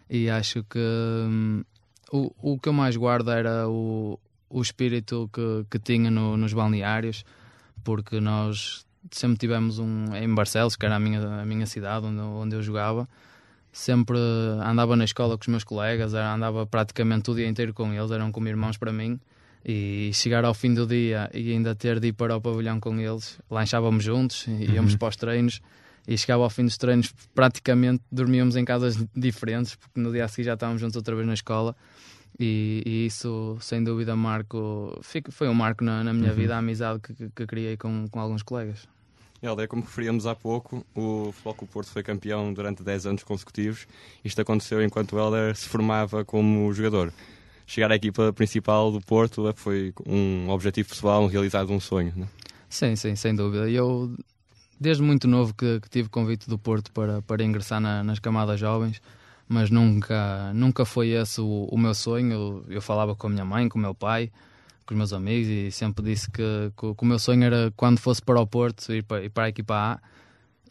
e 0.09 0.31
acho 0.31 0.64
que 0.64 0.78
hum, 0.78 1.62
o, 2.11 2.33
o 2.40 2.59
que 2.59 2.68
eu 2.68 2.72
mais 2.72 2.96
guardo 2.96 3.31
era 3.31 3.68
o, 3.68 4.18
o 4.48 4.62
espírito 4.62 5.28
que, 5.33 5.66
que 5.70 5.78
tinha 5.78 6.11
no, 6.11 6.37
nos 6.37 6.52
balneários, 6.52 7.24
porque 7.85 8.20
nós 8.20 8.87
sempre 9.11 9.38
tivemos 9.38 9.78
um 9.78 10.14
em 10.14 10.35
Barcelos, 10.35 10.76
que 10.76 10.87
era 10.87 10.96
a 10.96 11.00
minha, 11.00 11.20
a 11.40 11.44
minha 11.44 11.66
cidade 11.66 12.07
onde, 12.07 12.20
onde 12.20 12.57
eu 12.57 12.62
jogava, 12.62 13.09
sempre 13.72 14.18
andava 14.64 14.96
na 14.96 15.04
escola 15.04 15.37
com 15.37 15.42
os 15.42 15.48
meus 15.48 15.64
colegas, 15.64 16.14
andava 16.14 16.66
praticamente 16.66 17.31
o 17.31 17.35
dia 17.35 17.46
inteiro 17.46 17.74
com 17.74 17.92
eles, 17.92 18.11
eram 18.11 18.33
como 18.33 18.48
irmãos 18.48 18.76
para 18.76 18.92
mim 18.92 19.20
e 19.64 20.11
chegar 20.14 20.44
ao 20.44 20.55
fim 20.55 20.73
do 20.73 20.87
dia 20.87 21.31
e 21.35 21.53
ainda 21.53 21.75
ter 21.75 22.01
de 22.01 22.09
ir 22.09 22.12
para 22.12 22.37
o 22.37 22.40
pavilhão 22.40 22.81
com 22.81 22.99
eles, 22.99 23.38
lanchávamos 23.51 24.05
juntos, 24.05 24.47
íamos 24.47 24.92
uhum. 24.92 24.99
para 24.99 25.09
os 25.09 25.16
treinos 25.16 25.61
e 26.07 26.16
chegava 26.16 26.42
ao 26.42 26.51
fim 26.51 26.64
dos 26.64 26.79
treinos, 26.79 27.12
praticamente 27.35 28.03
dormíamos 28.11 28.57
em 28.57 28.64
casas 28.64 28.97
diferentes, 29.14 29.75
porque 29.75 30.01
no 30.01 30.11
dia 30.11 30.25
a 30.25 30.29
seguir 30.29 30.44
já 30.44 30.55
estávamos 30.55 30.81
juntos 30.81 30.97
outra 30.97 31.14
vez 31.14 31.27
na 31.27 31.35
escola. 31.35 31.77
E, 32.40 32.83
e 32.87 33.07
isso, 33.07 33.59
sem 33.61 33.85
dúvida, 33.85 34.16
marco, 34.16 34.99
foi 35.31 35.49
um 35.49 35.55
marco 35.55 35.85
na, 35.85 36.03
na 36.03 36.14
minha 36.14 36.31
uhum. 36.31 36.37
vida, 36.37 36.55
a 36.55 36.59
amizade 36.59 37.01
que, 37.01 37.12
que, 37.12 37.29
que 37.29 37.47
criei 37.47 37.77
com, 37.77 38.07
com 38.11 38.21
alguns 38.21 38.42
colegas. 38.42 38.88
Helder, 39.42 39.68
como 39.68 39.83
referíamos 39.83 40.27
há 40.27 40.35
pouco, 40.35 40.85
o 40.94 41.31
Futebol 41.33 41.55
Clube 41.55 41.73
Porto 41.73 41.88
foi 41.88 42.03
campeão 42.03 42.53
durante 42.53 42.83
10 42.83 43.07
anos 43.07 43.23
consecutivos. 43.23 43.87
Isto 44.25 44.40
aconteceu 44.40 44.83
enquanto 44.83 45.12
o 45.12 45.18
Helder 45.18 45.55
se 45.55 45.68
formava 45.68 46.25
como 46.25 46.73
jogador 46.73 47.12
chegar 47.68 47.92
à 47.92 47.96
equipa 47.96 48.33
principal 48.33 48.90
do 48.90 48.98
Porto 48.98 49.46
é 49.46 49.52
foi 49.52 49.92
um 50.07 50.48
objetivo 50.48 50.88
pessoal, 50.88 51.22
um 51.22 51.26
realizado 51.26 51.70
um 51.70 51.78
sonho, 51.78 52.12
não? 52.16 52.24
É? 52.24 52.28
Sim, 52.68 52.96
sim, 52.96 53.14
sem 53.14 53.35
dúvida. 53.35 53.70
Eu, 53.70 54.14
desde 54.81 55.02
muito 55.02 55.28
novo 55.28 55.54
que, 55.54 55.78
que 55.81 55.88
tive 55.88 56.09
convite 56.09 56.48
do 56.48 56.59
Porto 56.59 56.90
para, 56.92 57.20
para 57.22 57.44
ingressar 57.44 57.78
na, 57.78 58.02
nas 58.02 58.18
camadas 58.18 58.59
jovens, 58.59 59.02
mas 59.46 59.70
nunca, 59.70 60.52
nunca 60.54 60.85
foi 60.85 61.09
esse 61.11 61.40
o, 61.40 61.68
o 61.70 61.78
meu 61.78 61.94
sonho. 61.94 62.33
Eu, 62.33 62.64
eu, 62.68 62.83
falava 62.83 63.14
com 63.14 63.26
a 63.26 63.31
minha 63.31 63.44
mãe, 63.44 63.68
com 63.68 63.78
o 63.78 63.83
meu 63.83 63.94
pai, 63.94 64.31
com 64.87 64.94
os 64.94 64.98
meus 64.98 65.12
amigos 65.12 65.48
e 65.48 65.70
sempre 65.70 66.02
disse 66.02 66.31
que, 66.31 66.72
que, 66.74 66.94
que 66.94 67.02
o 67.02 67.07
meu 67.07 67.18
sonho 67.18 67.44
era 67.44 67.72
quando 67.76 67.98
fosse 67.98 68.22
para 68.22 68.40
o 68.40 68.46
Porto 68.46 68.92
ir 68.92 69.02
para, 69.02 69.24
ir 69.24 69.31
para 69.31 69.44
a 69.44 69.48
equipa 69.50 69.74
A. 69.74 70.00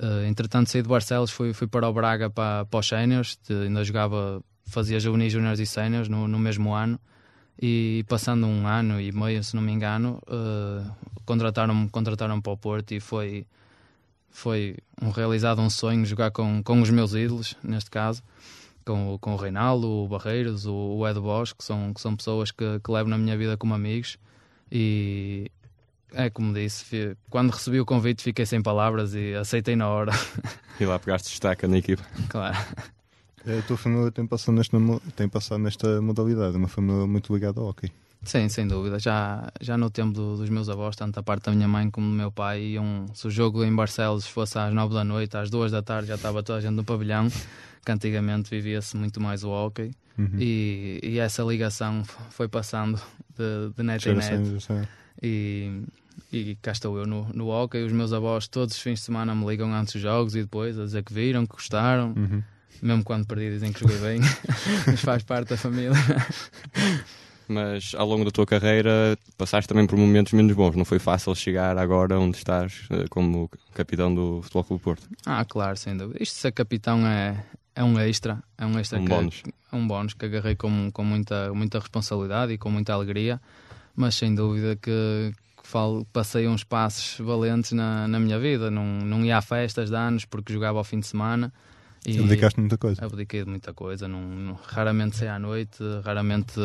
Uh, 0.03 0.25
entretanto, 0.27 0.69
saí 0.69 0.81
de 0.81 0.89
Barcelos, 0.89 1.31
fui, 1.31 1.53
fui 1.53 1.67
para 1.67 1.87
o 1.87 1.93
Braga 1.93 2.29
para, 2.29 2.65
para 2.65 2.79
os 2.79 2.93
ainda 2.93 3.83
jogava 3.83 4.43
fazia 4.67 4.99
juvenis, 4.99 5.33
juniors 5.33 5.59
e 5.59 5.65
séniores 5.65 6.07
no, 6.07 6.27
no 6.27 6.37
mesmo 6.37 6.73
ano 6.73 6.99
e 7.59 8.05
passando 8.07 8.45
um 8.45 8.67
ano 8.67 9.01
e 9.01 9.11
meio, 9.11 9.43
se 9.43 9.55
não 9.55 9.63
me 9.63 9.71
engano, 9.71 10.21
uh, 10.27 10.91
contrataram-me 11.25 11.89
contrataram 11.89 12.39
para 12.39 12.53
o 12.53 12.57
Porto 12.57 12.91
e 12.91 12.99
foi, 12.99 13.45
foi 14.29 14.77
um 15.01 15.09
realizado 15.09 15.61
um 15.61 15.69
sonho 15.69 16.05
jogar 16.05 16.31
com, 16.31 16.61
com 16.61 16.81
os 16.81 16.89
meus 16.89 17.13
ídolos, 17.13 17.55
neste 17.63 17.89
caso, 17.89 18.21
com, 18.85 19.17
com 19.19 19.33
o 19.33 19.37
Reinaldo, 19.37 19.87
o 19.87 20.07
Barreiros, 20.07 20.65
o, 20.67 20.73
o 20.73 21.07
Ed 21.07 21.19
Bosch, 21.19 21.53
que 21.53 21.63
são, 21.63 21.93
que 21.93 21.99
são 21.99 22.15
pessoas 22.15 22.51
que, 22.51 22.79
que 22.79 22.91
levo 22.91 23.09
na 23.09 23.17
minha 23.17 23.35
vida 23.35 23.57
como 23.57 23.73
amigos 23.73 24.19
e 24.71 25.49
é 26.13 26.29
como 26.29 26.53
disse, 26.53 27.17
quando 27.29 27.51
recebi 27.51 27.79
o 27.79 27.85
convite 27.85 28.23
fiquei 28.23 28.45
sem 28.45 28.61
palavras 28.61 29.13
e 29.13 29.33
aceitei 29.33 29.75
na 29.75 29.89
hora. 29.89 30.11
E 30.79 30.85
lá 30.85 30.99
pegaste 30.99 31.29
destaca 31.29 31.67
na 31.67 31.79
equipa. 31.79 32.03
Claro. 32.29 32.57
A 33.45 33.61
tua 33.67 33.77
família 33.77 34.11
tem 34.11 34.25
passado 34.25 34.55
nesta, 34.55 34.77
tem 35.15 35.29
passado 35.29 35.59
nesta 35.59 36.01
modalidade, 36.01 36.57
uma 36.57 36.67
família 36.67 37.07
muito 37.07 37.33
ligada 37.33 37.59
ao 37.59 37.67
hockey. 37.67 37.91
Sim, 38.23 38.49
sem 38.49 38.67
dúvida. 38.67 38.99
Já, 38.99 39.51
já 39.61 39.77
no 39.77 39.89
tempo 39.89 40.11
do, 40.11 40.37
dos 40.37 40.49
meus 40.49 40.67
avós, 40.69 40.95
tanto 40.95 41.19
a 41.19 41.23
parte 41.23 41.45
da 41.45 41.51
minha 41.51 41.67
mãe 41.67 41.89
como 41.89 42.09
do 42.09 42.13
meu 42.13 42.31
pai, 42.31 42.61
iam, 42.61 43.05
se 43.13 43.27
o 43.27 43.31
jogo 43.31 43.63
em 43.63 43.73
Barcelos 43.73 44.27
fosse 44.27 44.57
às 44.57 44.73
nove 44.73 44.93
da 44.93 45.03
noite, 45.03 45.37
às 45.37 45.49
duas 45.49 45.71
da 45.71 45.81
tarde 45.81 46.09
já 46.09 46.15
estava 46.15 46.43
toda 46.43 46.59
a 46.59 46.61
gente 46.61 46.73
no 46.73 46.83
pavilhão, 46.83 47.27
que 47.85 47.91
antigamente 47.91 48.49
vivia-se 48.49 48.97
muito 48.97 49.21
mais 49.21 49.43
o 49.43 49.49
hockey. 49.49 49.91
Uhum. 50.17 50.31
E, 50.39 50.99
e, 51.03 51.19
essa 51.19 51.43
ligação 51.43 52.03
foi 52.31 52.47
passando 52.47 52.99
de, 53.37 53.71
de 53.75 53.83
net 53.83 54.09
em 54.09 54.15
net. 54.15 54.89
E, 55.21 55.83
e 56.33 56.55
cá 56.55 56.71
estou 56.71 56.97
eu 56.97 57.05
no, 57.05 57.29
no 57.33 57.47
hockey. 57.49 57.83
Os 57.83 57.91
meus 57.91 58.11
avós 58.11 58.47
todos 58.47 58.75
os 58.75 58.81
fins 58.81 58.99
de 58.99 59.05
semana 59.05 59.35
me 59.35 59.45
ligam 59.45 59.71
antes 59.73 59.93
dos 59.93 60.01
jogos 60.01 60.35
e 60.35 60.41
depois 60.41 60.77
a 60.79 60.85
dizer 60.85 61.03
que 61.03 61.13
viram, 61.13 61.45
que 61.45 61.53
gostaram. 61.53 62.13
Uhum. 62.17 62.43
Mesmo 62.81 63.03
quando 63.03 63.25
perdi, 63.25 63.49
dizem 63.49 63.71
que 63.71 63.79
joguei 63.79 63.97
bem, 63.97 64.19
mas 64.87 65.01
faz 65.01 65.23
parte 65.23 65.49
da 65.49 65.57
família. 65.57 65.91
Mas 67.47 67.95
ao 67.95 68.05
longo 68.05 68.25
da 68.25 68.31
tua 68.31 68.45
carreira 68.45 69.17
passaste 69.37 69.67
também 69.67 69.87
por 69.87 69.97
momentos 69.97 70.33
menos 70.33 70.53
bons. 70.53 70.75
Não 70.75 70.83
foi 70.83 70.99
fácil 70.99 71.33
chegar 71.33 71.77
agora 71.77 72.19
onde 72.19 72.37
estás 72.37 72.87
eh, 72.89 73.05
como 73.09 73.49
capitão 73.73 74.13
do 74.13 74.41
Futebol 74.41 74.63
Clube 74.65 74.83
Porto. 74.83 75.07
Ah, 75.25 75.45
claro, 75.45 75.77
sem 75.77 75.95
dúvida. 75.95 76.21
Isto 76.21 76.35
de 76.35 76.41
ser 76.41 76.51
capitão 76.51 77.07
é, 77.07 77.45
é 77.73 77.83
um 77.83 77.97
extra. 77.99 78.43
É 78.57 78.65
um 78.65 78.77
extra 78.77 78.99
um 78.99 79.05
que, 79.05 79.09
bónus. 79.09 79.43
É 79.71 79.75
um 79.75 79.87
bónus 79.87 80.13
que 80.13 80.25
agarrei 80.25 80.55
com, 80.55 80.91
com 80.91 81.03
muita, 81.03 81.53
muita 81.53 81.79
responsabilidade 81.79 82.51
e 82.51 82.57
com 82.57 82.69
muita 82.69 82.93
alegria. 82.93 83.39
Mas 83.95 84.15
sem 84.15 84.35
dúvida 84.35 84.75
que, 84.75 85.31
que 85.61 85.67
falo, 85.67 86.05
passei 86.11 86.47
uns 86.47 86.65
passos 86.65 87.25
valentes 87.25 87.71
na, 87.71 88.07
na 88.09 88.19
minha 88.19 88.37
vida. 88.37 88.69
Não, 88.69 88.83
não 88.83 89.25
ia 89.25 89.37
a 89.37 89.41
festas 89.41 89.89
de 89.89 89.95
anos 89.95 90.25
porque 90.25 90.51
jogava 90.51 90.79
ao 90.79 90.83
fim 90.83 90.99
de 90.99 91.07
semana. 91.07 91.53
E 92.05 92.19
Abdicaste 92.19 92.59
muita 92.59 92.77
coisa. 92.77 93.03
Abdiquei 93.05 93.43
de 93.43 93.49
muita 93.49 93.73
coisa. 93.73 94.07
Não, 94.07 94.21
não, 94.21 94.53
raramente 94.53 95.17
saía 95.17 95.35
à 95.35 95.39
noite, 95.39 95.83
raramente, 96.03 96.59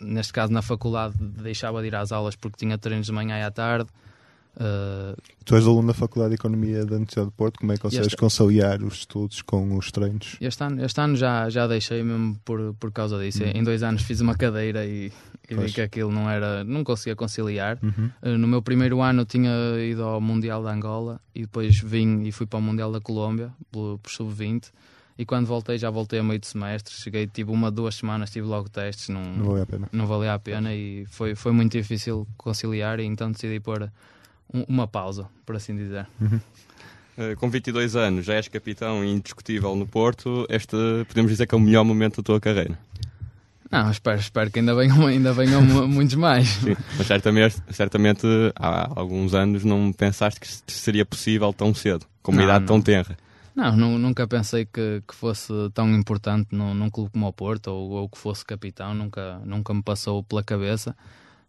neste 0.00 0.32
caso 0.32 0.52
na 0.52 0.62
faculdade, 0.62 1.14
deixava 1.18 1.80
de 1.80 1.88
ir 1.88 1.94
às 1.94 2.12
aulas 2.12 2.36
porque 2.36 2.56
tinha 2.58 2.76
treinos 2.76 3.06
de 3.06 3.12
manhã 3.12 3.38
e 3.38 3.42
à 3.42 3.50
tarde. 3.50 3.88
Uh, 4.56 5.16
tu 5.44 5.54
és 5.54 5.64
aluno 5.64 5.88
da 5.88 5.94
Faculdade 5.94 6.30
de 6.30 6.34
Economia 6.34 6.84
da 6.84 6.96
Universidade 6.96 7.28
de 7.28 7.34
Porto, 7.36 7.60
como 7.60 7.72
é 7.72 7.76
que 7.76 7.82
consegues 7.82 8.14
conciliar 8.14 8.82
os 8.82 8.94
estudos 8.94 9.40
com 9.42 9.76
os 9.76 9.92
treinos? 9.92 10.36
Este 10.40 10.64
ano, 10.64 10.84
este 10.84 11.00
ano 11.00 11.16
já, 11.16 11.48
já 11.48 11.66
deixei 11.66 12.02
mesmo 12.02 12.36
por, 12.44 12.74
por 12.74 12.90
causa 12.90 13.18
disso. 13.18 13.44
Hum. 13.44 13.52
Em 13.54 13.62
dois 13.62 13.82
anos 13.82 14.02
fiz 14.02 14.20
uma 14.20 14.34
cadeira 14.34 14.84
e, 14.84 15.12
e 15.48 15.54
vi 15.54 15.72
que 15.72 15.80
aquilo 15.80 16.10
não 16.10 16.28
era, 16.28 16.64
não 16.64 16.82
conseguia 16.82 17.14
conciliar. 17.14 17.78
Uhum. 17.82 18.10
Uh, 18.20 18.38
no 18.38 18.48
meu 18.48 18.60
primeiro 18.60 19.00
ano 19.00 19.24
tinha 19.24 19.50
ido 19.80 20.02
ao 20.02 20.20
Mundial 20.20 20.62
da 20.62 20.72
Angola 20.72 21.20
e 21.34 21.42
depois 21.42 21.78
vim 21.78 22.22
e 22.22 22.32
fui 22.32 22.46
para 22.46 22.58
o 22.58 22.62
Mundial 22.62 22.90
da 22.90 23.00
Colômbia, 23.00 23.52
por, 23.70 23.98
por 23.98 24.10
sub-20. 24.10 24.72
E 25.18 25.24
quando 25.24 25.46
voltei, 25.46 25.76
já 25.76 25.90
voltei 25.90 26.20
a 26.20 26.22
meio 26.22 26.38
de 26.38 26.46
semestre. 26.46 26.94
Cheguei, 26.94 27.26
tive 27.26 27.50
uma, 27.50 27.72
duas 27.72 27.96
semanas, 27.96 28.30
tive 28.30 28.46
logo 28.46 28.68
testes. 28.68 29.08
Não, 29.08 29.22
não 29.22 29.46
valia 29.46 29.62
a 29.62 29.66
pena. 29.66 29.88
Não 29.92 30.06
valia 30.06 30.34
a 30.34 30.38
pena 30.38 30.72
e 30.72 31.06
foi, 31.06 31.34
foi 31.34 31.50
muito 31.50 31.72
difícil 31.72 32.26
conciliar. 32.36 33.00
E 33.00 33.04
então 33.04 33.32
decidi 33.32 33.58
pôr 33.58 33.90
uma 34.52 34.86
pausa, 34.86 35.26
por 35.44 35.56
assim 35.56 35.76
dizer. 35.76 36.06
Uhum. 36.20 36.40
Uh, 37.18 37.36
com 37.36 37.50
22 37.50 37.96
anos, 37.96 38.24
já 38.24 38.34
és 38.34 38.48
capitão 38.48 39.04
indiscutível 39.04 39.74
no 39.74 39.86
Porto. 39.86 40.46
Este 40.48 40.76
podemos 41.08 41.30
dizer 41.30 41.46
que 41.46 41.54
é 41.54 41.58
o 41.58 41.60
melhor 41.60 41.84
momento 41.84 42.18
da 42.18 42.22
tua 42.22 42.40
carreira. 42.40 42.78
Não, 43.70 43.90
espero, 43.90 44.18
espero 44.18 44.50
que 44.50 44.60
ainda 44.60 44.74
venham, 44.74 45.06
ainda 45.06 45.32
venham 45.32 45.60
muitos 45.86 46.14
mais. 46.14 46.48
Sim, 46.48 46.76
mas 46.96 47.06
certamente, 47.06 47.56
certamente 47.70 48.26
há 48.56 48.90
alguns 48.98 49.34
anos 49.34 49.64
não 49.64 49.92
pensaste 49.92 50.40
que 50.40 50.48
seria 50.72 51.04
possível 51.04 51.52
tão 51.52 51.74
cedo, 51.74 52.06
com 52.22 52.32
uma 52.32 52.38
não, 52.40 52.48
idade 52.48 52.64
tão 52.64 52.80
tenra. 52.80 53.16
Não, 53.54 53.76
nunca 53.98 54.26
pensei 54.26 54.64
que, 54.64 55.02
que 55.06 55.14
fosse 55.14 55.52
tão 55.74 55.92
importante 55.94 56.48
num, 56.52 56.72
num 56.72 56.88
clube 56.88 57.10
como 57.10 57.26
o 57.26 57.32
Porto 57.32 57.68
ou, 57.68 57.90
ou, 57.90 58.08
que 58.08 58.16
fosse 58.16 58.44
capitão, 58.44 58.94
nunca, 58.94 59.40
nunca 59.44 59.74
me 59.74 59.82
passou 59.82 60.22
pela 60.22 60.44
cabeça. 60.44 60.96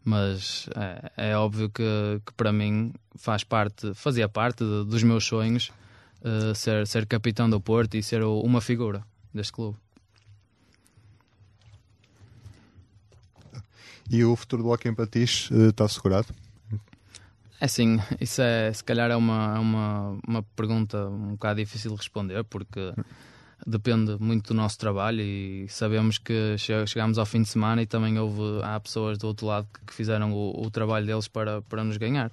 Mas 0.04 0.68
é, 0.76 1.32
é 1.32 1.38
óbvio 1.38 1.70
que, 1.70 2.22
que 2.26 2.34
para 2.34 2.52
mim 2.52 2.94
faz 3.16 3.44
parte, 3.44 3.94
fazia 3.94 4.30
parte 4.30 4.64
de, 4.64 4.86
dos 4.86 5.04
meus 5.04 5.26
sonhos 5.26 5.72
uh, 6.22 6.56
ser, 6.56 6.88
ser 6.88 7.06
capitão 7.06 7.50
do 7.50 7.60
Porto 7.60 7.96
e 7.96 8.04
ser 8.04 8.24
uma 8.24 8.62
figura 8.62 9.04
deste 9.34 9.54
clube. 9.54 9.78
E 14.10 14.24
o 14.24 14.36
futuro 14.36 14.64
do 14.64 14.70
Hockey 14.70 14.90
em 14.90 14.94
uh, 14.94 15.70
está 15.70 15.86
assegurado? 15.86 16.34
É 17.62 17.68
sim, 17.68 18.00
isso 18.22 18.42
é, 18.42 18.72
se 18.72 18.84
calhar 18.84 19.12
é 19.12 19.16
uma, 19.16 19.60
uma, 19.60 20.18
uma 20.26 20.44
pergunta 20.56 21.08
um 21.08 21.32
bocado 21.32 21.60
difícil 21.60 21.92
de 21.92 21.98
responder, 21.98 22.44
porque 22.46 22.94
depende 23.70 24.18
muito 24.20 24.50
do 24.50 24.54
nosso 24.54 24.78
trabalho 24.78 25.22
e 25.22 25.68
sabemos 25.70 26.18
que 26.18 26.56
chegamos 26.58 27.18
ao 27.18 27.26
fim 27.26 27.42
de 27.42 27.50
semana 27.50 27.82
e 27.82 27.86
também 27.86 28.18
houve, 28.20 28.64
há 28.64 28.80
pessoas 28.80 29.18
do 29.18 29.28
outro 29.28 29.46
lado 29.46 29.68
que 29.86 29.94
fizeram 29.94 30.34
o, 30.34 30.66
o 30.66 30.72
trabalho 30.72 31.06
deles 31.06 31.28
para, 31.28 31.62
para 31.62 31.84
nos 31.84 31.98
ganhar. 31.98 32.32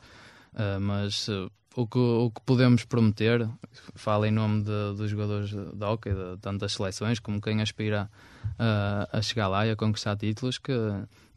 Uh, 0.55 0.81
mas 0.81 1.29
uh, 1.29 1.51
o, 1.77 1.87
que, 1.87 1.99
o 1.99 2.31
que 2.31 2.41
podemos 2.47 2.85
prometer, 2.85 3.49
falo 3.95 4.25
em 4.25 4.31
nome 4.31 4.63
de, 4.63 4.97
dos 4.97 5.11
jogadores 5.11 5.51
de 5.51 5.85
hockey, 5.85 6.11
de 6.11 6.39
tantas 6.41 6.73
seleções, 6.73 7.19
como 7.21 7.41
quem 7.41 7.61
aspira 7.61 8.11
uh, 8.45 9.17
a 9.17 9.21
chegar 9.21 9.49
lá 9.49 9.67
e 9.67 9.71
a 9.71 9.77
conquistar 9.77 10.17
títulos, 10.17 10.57
que 10.57 10.73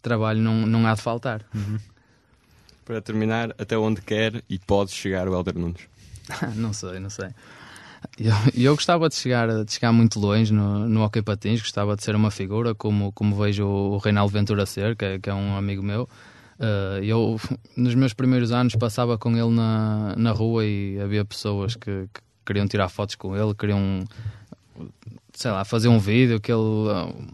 trabalho 0.01 0.41
não, 0.41 0.65
não 0.65 0.87
há 0.87 0.95
de 0.95 1.01
faltar. 1.01 1.45
Uhum. 1.53 1.77
Para 2.85 3.01
terminar, 3.01 3.53
até 3.57 3.77
onde 3.77 4.01
quer 4.01 4.41
e 4.49 4.57
pode 4.57 4.91
chegar 4.91 5.27
o 5.27 5.35
Helder 5.35 5.57
Nunes? 5.57 5.81
não 6.55 6.71
sei, 6.73 6.99
não 6.99 7.09
sei. 7.09 7.29
Eu, 8.19 8.33
eu 8.53 8.75
gostava 8.75 9.07
de 9.07 9.15
chegar, 9.15 9.63
de 9.63 9.71
chegar 9.71 9.91
muito 9.91 10.19
longe 10.19 10.53
no, 10.53 10.87
no 10.87 11.03
hockey 11.03 11.21
patins, 11.21 11.61
gostava 11.61 11.95
de 11.95 12.03
ser 12.03 12.15
uma 12.15 12.31
figura 12.31 12.75
como, 12.75 13.11
como 13.13 13.35
vejo 13.35 13.65
o 13.65 13.97
Reinaldo 13.97 14.31
Ventura 14.31 14.65
ser, 14.65 14.95
que 14.95 15.05
é, 15.05 15.19
que 15.19 15.29
é 15.29 15.33
um 15.33 15.55
amigo 15.55 15.81
meu. 15.81 16.03
Uh, 16.59 17.01
eu, 17.01 17.39
nos 17.77 17.95
meus 17.95 18.13
primeiros 18.13 18.51
anos, 18.51 18.75
passava 18.75 19.17
com 19.17 19.31
ele 19.31 19.49
na, 19.49 20.15
na 20.17 20.31
rua 20.31 20.65
e 20.65 20.99
havia 20.99 21.23
pessoas 21.23 21.75
que, 21.75 22.09
que 22.13 22.21
queriam 22.45 22.67
tirar 22.67 22.89
fotos 22.89 23.15
com 23.15 23.35
ele, 23.35 23.53
queriam, 23.53 24.03
sei 25.33 25.51
lá, 25.51 25.63
fazer 25.63 25.87
um 25.87 25.99
vídeo, 25.99 26.37
aquele, 26.37 26.59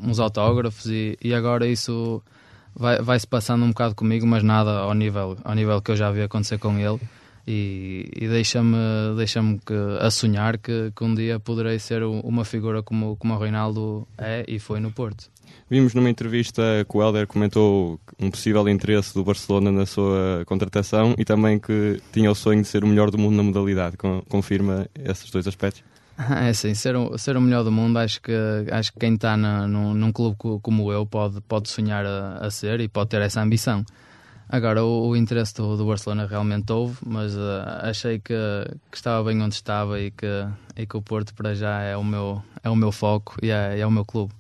uns 0.04 0.20
autógrafos 0.20 0.86
e, 0.86 1.18
e 1.22 1.34
agora 1.34 1.66
isso 1.68 2.22
vai, 2.76 3.02
vai 3.02 3.20
passando 3.28 3.66
um 3.66 3.70
bocado 3.70 3.96
comigo, 3.96 4.28
mas 4.28 4.44
nada 4.44 4.80
ao 4.80 4.94
nível, 4.94 5.38
ao 5.44 5.56
nível 5.56 5.82
que 5.82 5.92
eu 5.92 5.96
já 5.96 6.12
vi 6.12 6.22
acontecer 6.22 6.60
com 6.60 6.78
ele 6.78 7.00
e, 7.48 8.10
e 8.16 8.28
deixa-me 8.28 8.78
deixa 9.16 9.42
a 10.00 10.10
sonhar 10.10 10.58
que, 10.58 10.92
que, 10.96 11.04
um 11.04 11.14
dia 11.14 11.40
poderei 11.40 11.78
ser 11.80 12.04
uma 12.04 12.44
figura 12.44 12.82
como, 12.82 13.16
como 13.18 13.34
o 13.34 13.38
Reinaldo 13.38 14.08
é 14.18 14.44
e 14.48 14.60
foi 14.60 14.80
no 14.80 14.92
Porto. 14.92 15.30
Vimos 15.70 15.94
numa 15.94 16.10
entrevista 16.10 16.62
que 16.90 16.98
o 16.98 17.02
Helder 17.02 17.26
comentou 17.28 18.00
um 18.20 18.30
possível 18.30 18.68
interesse 18.70 19.14
do 19.14 19.24
Barcelona 19.24 19.72
na 19.72 19.86
sua 19.86 20.44
contratação 20.46 21.16
e 21.18 21.26
também 21.26 21.60
que 21.60 22.00
tinha 22.12 22.30
o 22.30 22.36
sonho 22.36 22.62
de 22.62 22.68
ser 22.68 22.84
o 22.84 22.88
melhor 22.88 23.10
do 23.10 23.18
mundo 23.18 23.36
na 23.36 23.44
modalidade. 23.44 23.98
Confirma 24.30 24.88
esses 24.96 25.30
dois 25.32 25.48
aspectos? 25.48 25.84
É 26.48 26.54
sim, 26.54 26.74
ser, 26.74 26.96
o, 26.96 27.18
ser 27.18 27.36
o 27.36 27.42
melhor 27.42 27.64
do 27.64 27.72
mundo, 27.72 28.00
acho 28.00 28.22
que, 28.22 28.32
acho 28.72 28.94
que 28.94 29.00
quem 29.00 29.16
está 29.16 29.36
num, 29.36 29.94
num 29.94 30.12
clube 30.14 30.38
como 30.38 30.92
eu 30.92 31.06
pode, 31.06 31.42
pode 31.42 31.70
sonhar 31.70 32.06
a, 32.06 32.38
a 32.38 32.50
ser 32.50 32.80
e 32.80 32.88
pode 32.88 33.10
ter 33.10 33.22
essa 33.22 33.42
ambição. 33.42 33.84
Agora, 34.48 34.84
o, 34.84 35.10
o 35.10 35.16
interesse 35.16 35.56
do, 35.56 35.76
do, 35.76 35.86
Barcelona 35.86 36.28
realmente 36.28 36.72
houve, 36.72 36.98
mas 37.06 37.36
uh, 37.36 37.40
achei 37.82 38.20
que, 38.20 38.34
que, 38.92 38.98
estava 38.98 39.24
bem 39.24 39.42
onde 39.42 39.56
estava 39.56 40.00
e 40.00 40.12
que, 40.12 40.28
e 40.76 40.86
que 40.86 40.96
o 40.96 41.02
Porto 41.02 41.34
para 41.34 41.56
já 41.56 41.82
é 41.82 41.98
o 41.98 42.04
meu, 42.04 42.44
é 42.64 42.70
o 42.70 42.76
meu 42.76 42.92
foco 42.92 43.36
e 43.42 43.50
é, 43.50 43.80
é 43.80 43.86
o 43.86 43.92
meu 43.92 44.06
clube. 44.06 44.34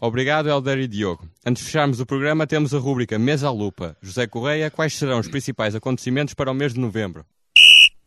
Obrigado, 0.00 0.48
Helder 0.48 0.78
e 0.78 0.88
Diogo. 0.88 1.28
Antes 1.46 1.62
de 1.62 1.66
fecharmos 1.66 2.00
o 2.00 2.06
programa, 2.06 2.46
temos 2.46 2.74
a 2.74 2.78
rúbrica 2.78 3.18
Mesa 3.18 3.48
à 3.48 3.52
Lupa. 3.52 3.96
José 4.02 4.26
Correia, 4.26 4.70
quais 4.70 4.96
serão 4.96 5.20
os 5.20 5.28
principais 5.28 5.74
acontecimentos 5.74 6.34
para 6.34 6.50
o 6.50 6.54
mês 6.54 6.74
de 6.74 6.80
novembro? 6.80 7.24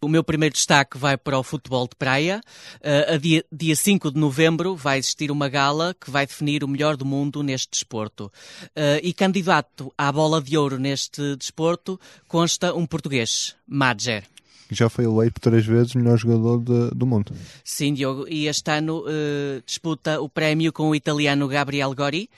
O 0.01 0.07
meu 0.07 0.23
primeiro 0.23 0.53
destaque 0.53 0.97
vai 0.97 1.17
para 1.17 1.37
o 1.39 1.43
futebol 1.43 1.87
de 1.87 1.95
praia. 1.95 2.41
Uh, 2.75 3.13
a 3.13 3.17
dia, 3.17 3.43
dia 3.51 3.75
5 3.75 4.11
de 4.11 4.19
novembro 4.19 4.75
vai 4.75 4.99
existir 4.99 5.31
uma 5.31 5.49
gala 5.49 5.95
que 5.99 6.11
vai 6.11 6.25
definir 6.25 6.63
o 6.63 6.67
melhor 6.67 6.95
do 6.95 7.05
mundo 7.05 7.41
neste 7.41 7.71
desporto. 7.71 8.31
Uh, 8.67 9.01
e 9.01 9.13
candidato 9.13 9.93
à 9.97 10.11
bola 10.11 10.41
de 10.41 10.57
ouro 10.57 10.77
neste 10.77 11.35
desporto 11.35 11.99
consta 12.27 12.73
um 12.73 12.85
português, 12.85 13.55
Madger 13.67 14.23
já 14.71 14.89
foi 14.89 15.05
eleito 15.05 15.39
três 15.39 15.65
vezes 15.65 15.93
melhor 15.95 16.17
jogador 16.17 16.59
de, 16.59 16.95
do 16.95 17.05
mundo. 17.05 17.33
Sim, 17.63 17.93
Diogo, 17.93 18.25
e 18.27 18.47
este 18.47 18.71
ano 18.71 19.01
uh, 19.01 19.61
disputa 19.65 20.19
o 20.21 20.29
prémio 20.29 20.73
com 20.73 20.89
o 20.89 20.95
italiano 20.95 21.47
Gabriel 21.47 21.93
Gori 21.93 22.29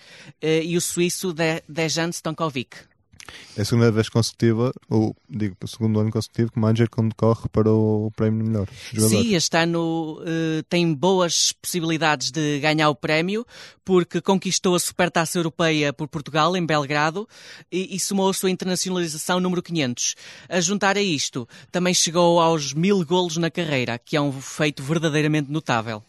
uh, 0.43 0.45
e 0.63 0.75
o 0.75 0.81
suíço 0.81 1.33
de, 1.33 1.61
Dejan 1.67 2.09
Stankovic. 2.09 2.77
É 3.55 3.61
a 3.61 3.65
segunda 3.65 3.91
vez 3.91 4.09
consecutiva, 4.09 4.71
ou 4.89 5.15
digo, 5.29 5.55
o 5.63 5.67
segundo 5.67 5.99
ano 5.99 6.11
consecutivo, 6.11 6.51
que 6.51 6.57
o 6.57 6.61
manager 6.61 6.89
concorre 6.89 7.49
para 7.49 7.71
o 7.71 8.11
prémio 8.15 8.45
melhor 8.45 8.67
jogador. 8.93 9.09
Sim, 9.09 9.35
este 9.35 9.57
ano 9.57 10.19
uh, 10.21 10.63
tem 10.69 10.93
boas 10.93 11.51
possibilidades 11.53 12.31
de 12.31 12.59
ganhar 12.59 12.89
o 12.89 12.95
prémio, 12.95 13.45
porque 13.83 14.21
conquistou 14.21 14.75
a 14.75 14.79
Supertaça 14.79 15.37
Europeia 15.37 15.91
por 15.91 16.07
Portugal, 16.07 16.55
em 16.55 16.65
Belgrado, 16.65 17.27
e, 17.71 17.95
e 17.95 17.99
somou 17.99 18.29
a 18.29 18.33
sua 18.33 18.51
internacionalização 18.51 19.39
número 19.39 19.63
500. 19.63 20.15
A 20.49 20.59
juntar 20.61 20.97
a 20.97 21.01
isto, 21.01 21.47
também 21.71 21.93
chegou 21.93 22.39
aos 22.39 22.73
mil 22.73 23.03
golos 23.05 23.37
na 23.37 23.49
carreira, 23.49 23.97
que 23.97 24.15
é 24.15 24.21
um 24.21 24.31
feito 24.31 24.83
verdadeiramente 24.83 25.51
notável. 25.51 26.03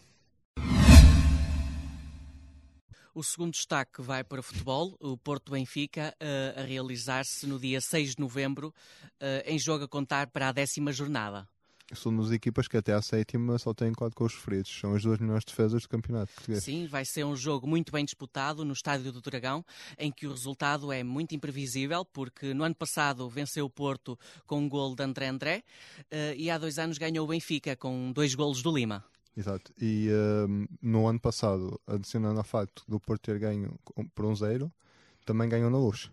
O 3.19 3.23
segundo 3.23 3.51
destaque 3.51 4.01
vai 4.01 4.23
para 4.23 4.39
o 4.39 4.43
futebol, 4.43 4.95
o 4.97 5.17
Porto 5.17 5.51
Benfica, 5.51 6.15
uh, 6.21 6.61
a 6.61 6.63
realizar-se 6.63 7.45
no 7.45 7.59
dia 7.59 7.81
6 7.81 8.15
de 8.15 8.21
novembro, 8.21 8.69
uh, 8.69 9.43
em 9.45 9.59
jogo 9.59 9.83
a 9.83 9.87
contar 9.89 10.27
para 10.27 10.47
a 10.47 10.51
décima 10.53 10.93
jornada. 10.93 11.45
São 11.93 12.15
duas 12.15 12.31
equipas 12.31 12.69
que 12.69 12.77
até 12.77 12.93
à 12.93 13.01
sétima 13.01 13.57
só 13.57 13.73
têm 13.73 13.91
quatro 13.91 14.17
gols 14.17 14.33
feridos. 14.35 14.71
São 14.79 14.95
as 14.95 15.03
duas 15.03 15.19
melhores 15.19 15.43
defesas 15.43 15.81
do 15.81 15.89
campeonato 15.89 16.31
português. 16.31 16.63
Sim, 16.63 16.87
vai 16.87 17.03
ser 17.03 17.25
um 17.25 17.35
jogo 17.35 17.67
muito 17.67 17.91
bem 17.91 18.05
disputado 18.05 18.63
no 18.63 18.71
Estádio 18.71 19.11
do 19.11 19.19
Dragão, 19.19 19.65
em 19.97 20.13
que 20.13 20.25
o 20.25 20.31
resultado 20.31 20.89
é 20.89 21.03
muito 21.03 21.35
imprevisível, 21.35 22.05
porque 22.05 22.53
no 22.53 22.63
ano 22.63 22.75
passado 22.75 23.27
venceu 23.27 23.65
o 23.65 23.69
Porto 23.69 24.17
com 24.47 24.59
um 24.59 24.69
gol 24.69 24.95
de 24.95 25.03
André 25.03 25.27
André 25.27 25.63
uh, 26.03 26.35
e 26.37 26.49
há 26.49 26.57
dois 26.57 26.79
anos 26.79 26.97
ganhou 26.97 27.25
o 27.25 27.27
Benfica 27.27 27.75
com 27.75 28.13
dois 28.13 28.33
golos 28.33 28.61
do 28.61 28.73
Lima. 28.73 29.03
Exato. 29.39 29.71
E 29.79 30.09
uh, 30.09 30.67
no 30.81 31.07
ano 31.07 31.17
passado, 31.17 31.79
adicionando 31.87 32.39
ao 32.39 32.43
facto 32.43 32.83
do 32.85 32.99
Porto 32.99 33.21
ter 33.21 33.39
ganho 33.39 33.79
por 34.13 34.25
um 34.25 34.35
zero, 34.35 34.69
também 35.25 35.47
ganhou 35.47 35.69
na 35.69 35.77
luz. 35.77 36.11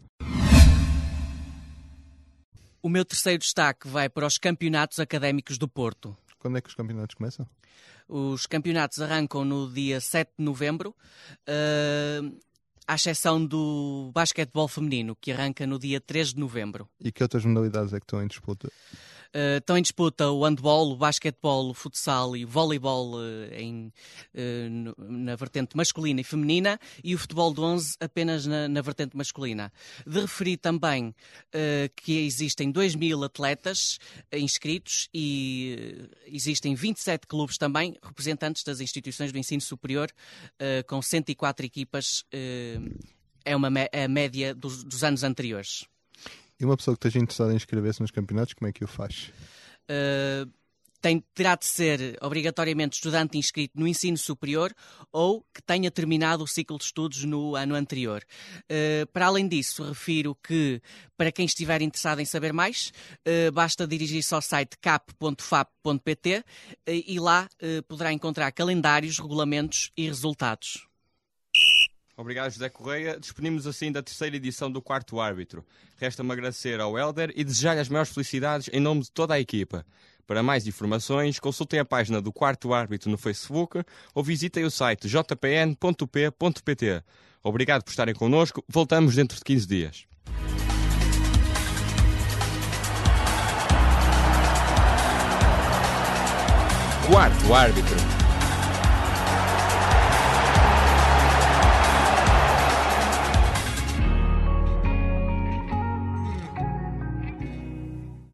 O 2.80 2.88
meu 2.88 3.04
terceiro 3.04 3.40
destaque 3.40 3.88
vai 3.88 4.08
para 4.08 4.24
os 4.24 4.38
campeonatos 4.38 5.00
académicos 5.00 5.58
do 5.58 5.66
Porto. 5.66 6.16
Quando 6.38 6.58
é 6.58 6.60
que 6.60 6.68
os 6.68 6.76
campeonatos 6.76 7.16
começam? 7.16 7.44
Os 8.08 8.46
campeonatos 8.46 9.00
arrancam 9.00 9.44
no 9.44 9.68
dia 9.68 10.00
7 10.00 10.30
de 10.38 10.44
novembro, 10.44 10.94
uh, 11.48 12.40
à 12.86 12.94
exceção 12.94 13.44
do 13.44 14.12
basquetebol 14.14 14.68
feminino, 14.68 15.16
que 15.16 15.32
arranca 15.32 15.66
no 15.66 15.80
dia 15.80 16.00
3 16.00 16.34
de 16.34 16.38
novembro. 16.38 16.88
E 17.00 17.10
que 17.10 17.24
outras 17.24 17.44
modalidades 17.44 17.92
é 17.92 17.98
que 17.98 18.04
estão 18.04 18.22
em 18.22 18.28
disputa? 18.28 18.70
Estão 19.32 19.76
em 19.76 19.82
disputa 19.82 20.30
o 20.30 20.44
handball, 20.44 20.92
o 20.92 20.96
basquetebol, 20.96 21.70
o 21.70 21.74
futsal 21.74 22.36
e 22.36 22.44
o 22.44 22.48
voleibol 22.48 23.14
uh, 23.14 23.52
em, 23.52 23.92
uh, 24.34 24.94
na 24.98 25.36
vertente 25.36 25.76
masculina 25.76 26.20
e 26.20 26.24
feminina 26.24 26.78
e 27.02 27.14
o 27.14 27.18
futebol 27.18 27.52
de 27.52 27.60
11 27.60 27.96
apenas 28.00 28.46
na, 28.46 28.68
na 28.68 28.80
vertente 28.80 29.16
masculina. 29.16 29.72
De 30.06 30.20
referir 30.20 30.56
também 30.56 31.14
que 31.94 32.26
existem 32.26 32.70
2 32.70 32.94
mil 32.94 33.24
atletas 33.24 33.98
inscritos 34.32 35.08
e 35.12 36.08
existem 36.26 36.74
27 36.74 37.26
clubes 37.26 37.58
também, 37.58 37.96
representantes 38.02 38.62
das 38.62 38.80
instituições 38.80 39.32
do 39.32 39.38
ensino 39.38 39.60
superior, 39.60 40.10
com 40.86 41.00
104 41.00 41.66
equipas. 41.66 42.24
é 43.44 43.56
uma 43.56 43.68
a 43.68 44.08
média 44.08 44.54
dos, 44.54 44.84
dos 44.84 45.02
anos 45.02 45.22
anteriores. 45.24 45.86
E 46.58 46.64
uma 46.64 46.76
pessoa 46.76 46.96
que 46.96 47.06
esteja 47.06 47.22
interessada 47.22 47.52
em 47.52 47.56
inscrever-se 47.56 48.00
nos 48.00 48.10
campeonatos, 48.10 48.54
como 48.54 48.68
é 48.68 48.72
que 48.72 48.82
o 48.82 48.88
faz? 48.88 49.30
Uh, 49.90 50.50
tem, 51.02 51.22
terá 51.34 51.54
de 51.54 51.66
ser 51.66 52.18
obrigatoriamente 52.22 52.96
estudante 52.96 53.36
inscrito 53.36 53.78
no 53.78 53.86
ensino 53.86 54.16
superior 54.16 54.74
ou 55.12 55.44
que 55.54 55.62
tenha 55.62 55.90
terminado 55.90 56.42
o 56.42 56.46
ciclo 56.46 56.78
de 56.78 56.84
estudos 56.84 57.24
no 57.24 57.54
ano 57.54 57.74
anterior. 57.74 58.24
Uh, 58.62 59.06
para 59.12 59.26
além 59.26 59.46
disso, 59.46 59.84
refiro 59.84 60.34
que, 60.34 60.80
para 61.16 61.30
quem 61.30 61.44
estiver 61.44 61.82
interessado 61.82 62.20
em 62.20 62.24
saber 62.24 62.54
mais, 62.54 62.90
uh, 63.28 63.52
basta 63.52 63.86
dirigir-se 63.86 64.34
ao 64.34 64.40
site 64.40 64.78
cap.fap.pt 64.80 66.42
e 66.86 67.20
lá 67.20 67.48
poderá 67.86 68.12
encontrar 68.12 68.50
calendários, 68.52 69.18
regulamentos 69.18 69.92
e 69.96 70.08
resultados. 70.08 70.85
Obrigado, 72.16 72.50
José 72.50 72.70
Correia. 72.70 73.18
Despedimos 73.20 73.66
assim 73.66 73.92
da 73.92 74.02
terceira 74.02 74.36
edição 74.36 74.70
do 74.70 74.80
Quarto 74.80 75.20
Árbitro. 75.20 75.62
Resta-me 75.96 76.32
agradecer 76.32 76.80
ao 76.80 76.98
Helder 76.98 77.30
e 77.36 77.44
desejar-lhe 77.44 77.80
as 77.80 77.90
maiores 77.90 78.12
felicidades 78.12 78.70
em 78.72 78.80
nome 78.80 79.02
de 79.02 79.10
toda 79.10 79.34
a 79.34 79.40
equipa. 79.40 79.84
Para 80.26 80.42
mais 80.42 80.66
informações, 80.66 81.38
consultem 81.38 81.78
a 81.78 81.84
página 81.84 82.20
do 82.20 82.32
Quarto 82.32 82.72
Árbitro 82.72 83.10
no 83.10 83.18
Facebook 83.18 83.82
ou 84.14 84.24
visitem 84.24 84.64
o 84.64 84.70
site 84.70 85.08
jpn.p.pt. 85.08 87.02
Obrigado 87.42 87.84
por 87.84 87.90
estarem 87.90 88.14
connosco. 88.14 88.64
Voltamos 88.66 89.14
dentro 89.14 89.36
de 89.36 89.44
15 89.44 89.66
dias. 89.66 90.06
Quarto 97.06 97.54
Árbitro. 97.54 98.15